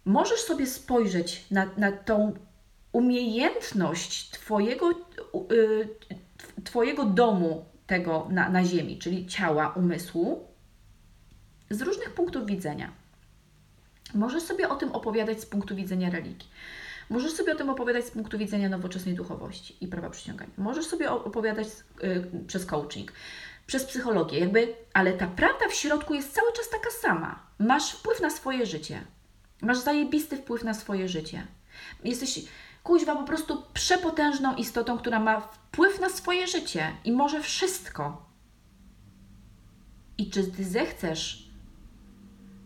możesz 0.04 0.40
sobie 0.40 0.66
spojrzeć 0.66 1.44
na, 1.50 1.66
na 1.76 1.92
tą 1.92 2.34
umiejętność 2.92 4.30
Twojego, 4.30 4.90
y, 5.52 5.88
Twojego 6.64 7.04
domu 7.04 7.64
tego 7.90 8.28
na, 8.30 8.48
na 8.48 8.64
Ziemi, 8.64 8.98
czyli 8.98 9.26
ciała, 9.26 9.68
umysłu, 9.68 10.48
z 11.70 11.82
różnych 11.82 12.14
punktów 12.14 12.46
widzenia. 12.46 12.92
Możesz 14.14 14.42
sobie 14.42 14.68
o 14.68 14.76
tym 14.76 14.92
opowiadać 14.92 15.40
z 15.40 15.46
punktu 15.46 15.76
widzenia 15.76 16.10
religii. 16.10 16.48
Możesz 17.10 17.32
sobie 17.32 17.52
o 17.52 17.56
tym 17.56 17.70
opowiadać 17.70 18.04
z 18.04 18.10
punktu 18.10 18.38
widzenia 18.38 18.68
nowoczesnej 18.68 19.14
duchowości 19.14 19.76
i 19.80 19.88
prawa 19.88 20.10
przyciągania. 20.10 20.52
Możesz 20.58 20.86
sobie 20.86 21.10
opowiadać 21.10 21.68
y, 22.04 22.46
przez 22.46 22.66
coaching, 22.66 23.12
przez 23.66 23.84
psychologię, 23.84 24.38
jakby, 24.38 24.74
ale 24.92 25.12
ta 25.12 25.26
prawda 25.26 25.68
w 25.70 25.74
środku 25.74 26.14
jest 26.14 26.34
cały 26.34 26.52
czas 26.52 26.70
taka 26.70 26.90
sama. 26.90 27.46
Masz 27.58 27.92
wpływ 27.92 28.20
na 28.20 28.30
swoje 28.30 28.66
życie. 28.66 29.00
Masz 29.62 29.78
zajebisty 29.78 30.36
wpływ 30.36 30.64
na 30.64 30.74
swoje 30.74 31.08
życie. 31.08 31.46
Jesteś 32.04 32.40
kuźwa 32.82 33.16
po 33.16 33.24
prostu 33.24 33.62
przepotężną 33.74 34.54
istotą, 34.54 34.98
która 34.98 35.20
ma 35.20 35.40
wpływ 35.40 36.00
na 36.00 36.08
swoje 36.08 36.46
życie 36.46 36.92
i 37.04 37.12
może 37.12 37.42
wszystko. 37.42 38.26
I 40.18 40.30
czy 40.30 40.44
ty 40.44 40.64
zechcesz 40.64 41.50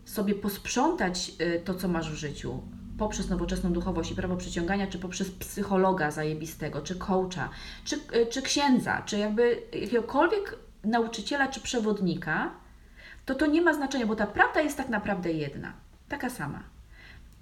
sobie 0.05 0.35
posprzątać 0.35 1.31
y, 1.41 1.61
to, 1.65 1.75
co 1.75 1.87
masz 1.87 2.11
w 2.11 2.15
życiu, 2.15 2.61
poprzez 2.97 3.29
nowoczesną 3.29 3.73
duchowość 3.73 4.11
i 4.11 4.15
prawo 4.15 4.37
przyciągania, 4.37 4.87
czy 4.87 4.99
poprzez 4.99 5.31
psychologa 5.31 6.11
zajebistego, 6.11 6.81
czy 6.81 6.95
coacha, 6.95 7.49
czy, 7.85 7.95
y, 7.95 8.27
czy 8.29 8.41
księdza, 8.41 9.01
czy 9.05 9.17
jakby 9.17 9.61
jakiegokolwiek 9.73 10.59
nauczyciela, 10.83 11.47
czy 11.47 11.59
przewodnika, 11.59 12.51
to 13.25 13.35
to 13.35 13.45
nie 13.45 13.61
ma 13.61 13.73
znaczenia, 13.73 14.05
bo 14.05 14.15
ta 14.15 14.27
prawda 14.27 14.61
jest 14.61 14.77
tak 14.77 14.89
naprawdę 14.89 15.31
jedna, 15.31 15.73
taka 16.09 16.29
sama. 16.29 16.74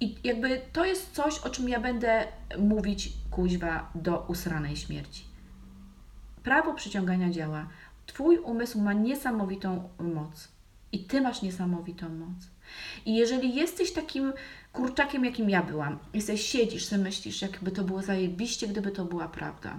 I 0.04 0.14
jakby 0.24 0.60
to 0.72 0.84
jest 0.84 1.12
coś, 1.12 1.38
o 1.38 1.50
czym 1.50 1.68
ja 1.68 1.80
będę 1.80 2.26
mówić 2.58 3.12
kuźwa 3.30 3.90
do 3.94 4.18
usranej 4.18 4.76
śmierci. 4.76 5.24
Prawo 6.42 6.74
przyciągania 6.74 7.30
działa. 7.30 7.68
Twój 8.06 8.38
umysł 8.38 8.80
ma 8.80 8.92
niesamowitą 8.92 9.88
moc. 9.98 10.48
I 10.92 11.04
ty 11.04 11.20
masz 11.20 11.42
niesamowitą 11.42 12.08
moc. 12.08 12.50
I 13.06 13.16
jeżeli 13.16 13.54
jesteś 13.54 13.92
takim 13.92 14.32
kurczakiem, 14.72 15.24
jakim 15.24 15.50
ja 15.50 15.62
byłam, 15.62 15.98
jesteś, 16.14 16.46
siedzisz, 16.46 16.84
sobie 16.84 17.02
myślisz, 17.02 17.42
jakby 17.42 17.70
to 17.70 17.84
było 17.84 18.02
zajebiście, 18.02 18.68
gdyby 18.68 18.90
to 18.90 19.04
była 19.04 19.28
prawda. 19.28 19.76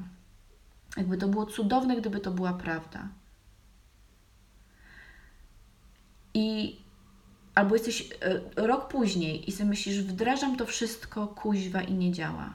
Jakby 0.97 1.17
to 1.17 1.27
było 1.27 1.45
cudowne, 1.45 1.97
gdyby 1.97 2.19
to 2.19 2.31
była 2.31 2.53
prawda. 2.53 3.07
I 6.33 6.77
albo 7.55 7.75
jesteś 7.75 8.09
e, 8.21 8.41
rok 8.67 8.87
później 8.87 9.49
i 9.49 9.51
sobie 9.51 9.69
myślisz, 9.69 10.01
wdrażam 10.01 10.57
to 10.57 10.65
wszystko, 10.65 11.27
kuźwa 11.27 11.81
i 11.81 11.93
nie 11.93 12.11
działa. 12.11 12.53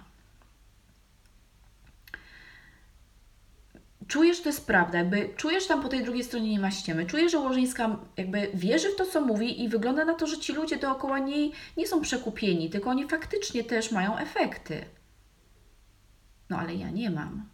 Czujesz, 4.09 4.37
że 4.37 4.43
to 4.43 4.49
jest 4.49 4.67
prawda, 4.67 4.99
jakby 4.99 5.31
czujesz 5.37 5.67
tam 5.67 5.83
po 5.83 5.89
tej 5.89 6.05
drugiej 6.05 6.25
stronie 6.25 6.51
nie 6.51 6.61
ma 6.61 6.71
ściemy, 6.71 7.07
czujesz, 7.07 7.33
że 7.33 7.39
Łożyńska 7.39 7.97
jakby 8.17 8.51
wierzy 8.55 8.91
w 8.91 8.97
to, 8.97 9.07
co 9.07 9.21
mówi 9.21 9.63
i 9.65 9.69
wygląda 9.69 10.05
na 10.05 10.15
to, 10.15 10.27
że 10.27 10.39
ci 10.39 10.53
ludzie 10.53 10.77
dookoła 10.77 11.19
niej 11.19 11.53
nie 11.77 11.87
są 11.87 12.01
przekupieni, 12.01 12.71
tylko 12.71 12.91
oni 12.91 13.09
faktycznie 13.09 13.65
też 13.65 13.93
mają 13.93 14.19
efekty. 14.19 14.85
No 16.51 16.59
ale 16.59 16.75
ja 16.75 16.91
nie 16.91 17.11
mam. 17.11 17.45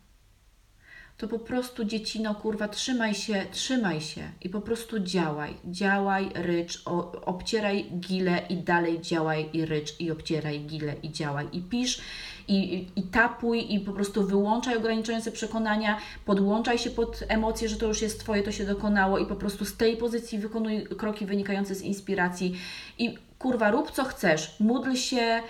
To 1.17 1.29
po 1.29 1.39
prostu 1.39 1.85
dziecino, 1.85 2.35
kurwa, 2.35 2.69
trzymaj 2.69 3.15
się, 3.15 3.47
trzymaj 3.51 4.01
się 4.01 4.31
i 4.43 4.49
po 4.49 4.61
prostu 4.61 4.99
działaj. 5.01 5.55
Działaj, 5.65 6.31
rycz, 6.35 6.83
o, 6.85 7.13
obcieraj 7.25 7.91
gile 8.01 8.43
i 8.49 8.57
dalej 8.57 9.01
działaj 9.01 9.51
i 9.53 9.65
rycz 9.65 10.01
i 10.01 10.11
obcieraj 10.11 10.61
gile 10.61 10.95
i 11.03 11.13
działaj 11.13 11.47
i 11.53 11.61
pisz 11.61 12.01
i, 12.49 12.75
i, 12.75 13.01
i 13.01 13.03
tapuj 13.03 13.75
i 13.75 13.81
po 13.81 13.93
prostu 13.93 14.27
wyłączaj 14.27 14.77
ograniczające 14.77 15.33
przekonania, 15.33 15.99
podłączaj 16.25 16.79
się 16.79 16.91
pod 16.91 17.25
emocje, 17.29 17.69
że 17.69 17.77
to 17.77 17.87
już 17.87 18.03
jest 18.03 18.21
Twoje, 18.21 18.43
to 18.43 18.53
się 18.53 18.65
dokonało 18.65 19.19
i 19.19 19.27
po 19.27 19.37
prostu 19.37 19.65
z 19.65 19.77
tej 19.77 19.97
pozycji 19.97 20.39
wykonuj 20.39 20.87
kroki 20.87 21.27
wynikające 21.27 21.75
z 21.75 21.83
inspiracji 21.83 22.57
i 22.99 23.19
kurwa, 23.39 23.71
rób 23.71 23.91
co 23.91 24.05
chcesz, 24.05 24.61
módl 24.61 24.95
się, 24.95 25.41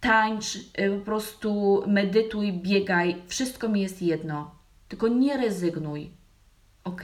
tańcz, 0.00 0.56
y, 0.56 0.98
po 0.98 1.04
prostu 1.04 1.82
medytuj, 1.86 2.52
biegaj, 2.52 3.16
wszystko 3.28 3.68
mi 3.68 3.80
jest 3.80 4.02
jedno. 4.02 4.61
Tylko 4.92 5.08
nie 5.08 5.36
rezygnuj. 5.36 6.10
Ok? 6.84 7.02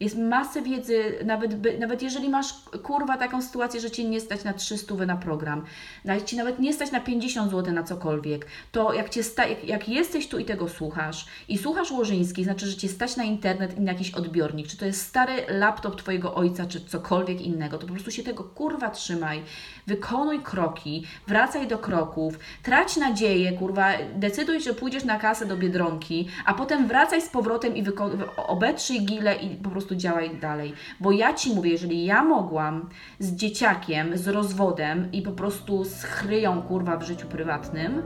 Jest 0.00 0.18
masę 0.18 0.62
wiedzy, 0.62 1.14
nawet, 1.24 1.54
by- 1.54 1.78
nawet 1.78 2.02
jeżeli 2.02 2.28
masz 2.28 2.54
kurwa 2.82 3.16
taką 3.16 3.42
sytuację, 3.42 3.80
że 3.80 3.90
cię 3.90 4.04
nie 4.04 4.20
stać 4.20 4.44
na 4.44 4.52
300 4.52 4.94
na 4.94 5.16
program, 5.16 5.64
nawet 6.04 6.24
ci 6.24 6.36
nawet 6.36 6.58
nie 6.58 6.72
stać 6.72 6.92
na 6.92 7.00
50 7.00 7.50
zł 7.50 7.74
na 7.74 7.82
cokolwiek, 7.82 8.46
to 8.72 8.92
jak, 8.92 9.08
cię 9.08 9.22
sta, 9.22 9.46
jak, 9.46 9.64
jak 9.64 9.88
jesteś 9.88 10.28
tu 10.28 10.38
i 10.38 10.44
tego 10.44 10.68
słuchasz 10.68 11.26
i 11.48 11.58
słuchasz 11.58 11.90
Łożyński, 11.90 12.44
znaczy, 12.44 12.66
że 12.66 12.76
cię 12.76 12.88
stać 12.88 13.16
na 13.16 13.24
internet 13.24 13.78
i 13.78 13.80
na 13.80 13.92
jakiś 13.92 14.10
odbiornik, 14.10 14.66
czy 14.68 14.76
to 14.76 14.86
jest 14.86 15.02
stary 15.06 15.32
laptop 15.48 15.96
twojego 15.96 16.34
ojca, 16.34 16.66
czy 16.66 16.80
cokolwiek 16.84 17.40
innego, 17.40 17.78
to 17.78 17.86
po 17.86 17.92
prostu 17.92 18.10
się 18.10 18.22
tego 18.22 18.44
kurwa 18.44 18.90
trzymaj, 18.90 19.42
wykonuj 19.86 20.40
kroki, 20.42 21.04
wracaj 21.28 21.66
do 21.66 21.78
kroków, 21.78 22.38
trać 22.62 22.96
nadzieję, 22.96 23.52
kurwa, 23.52 23.88
decyduj, 24.14 24.60
że 24.60 24.74
pójdziesz 24.74 25.04
na 25.04 25.18
kasę 25.18 25.46
do 25.46 25.56
Biedronki, 25.56 26.28
a 26.44 26.54
potem 26.54 26.86
wracaj 26.88 27.22
z 27.22 27.28
powrotem 27.28 27.76
i 27.76 27.82
wyko- 27.84 28.10
obetrzyj 28.36 29.00
gile 29.06 29.34
i 29.36 29.56
po 29.56 29.70
prostu 29.70 29.89
działaj 29.96 30.38
dalej. 30.40 30.72
Bo 31.00 31.12
ja 31.12 31.34
Ci 31.34 31.54
mówię, 31.54 31.70
jeżeli 31.70 32.04
ja 32.04 32.24
mogłam 32.24 32.88
z 33.18 33.32
dzieciakiem, 33.32 34.18
z 34.18 34.28
rozwodem 34.28 35.12
i 35.12 35.22
po 35.22 35.32
prostu 35.32 35.84
z 35.84 36.02
chryją, 36.02 36.62
kurwa, 36.62 36.96
w 36.96 37.02
życiu 37.02 37.26
prywatnym, 37.26 38.02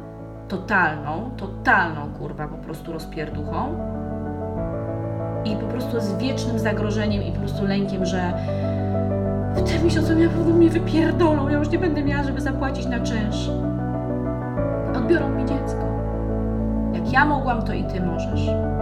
totalną, 0.48 1.30
totalną, 1.36 2.12
kurwa, 2.18 2.48
po 2.48 2.56
prostu 2.56 2.92
rozpierduchą 2.92 3.78
i 5.44 5.56
po 5.56 5.66
prostu 5.66 6.00
z 6.00 6.18
wiecznym 6.18 6.58
zagrożeniem 6.58 7.22
i 7.22 7.32
po 7.32 7.38
prostu 7.38 7.66
lękiem, 7.66 8.06
że 8.06 8.32
w 9.54 9.62
tym 9.62 9.84
miesiącu 9.84 10.08
pewno 10.08 10.54
mnie 10.54 10.70
wypierdolą, 10.70 11.48
ja 11.48 11.58
już 11.58 11.68
nie 11.68 11.78
będę 11.78 12.02
miała, 12.02 12.22
żeby 12.22 12.40
zapłacić 12.40 12.86
na 12.86 13.00
czynsz. 13.00 13.50
Odbiorą 14.96 15.28
mi 15.28 15.44
dziecko. 15.44 15.84
Jak 16.94 17.12
ja 17.12 17.24
mogłam, 17.24 17.62
to 17.62 17.72
i 17.72 17.84
Ty 17.84 18.00
możesz. 18.00 18.46
Ja 18.46 18.73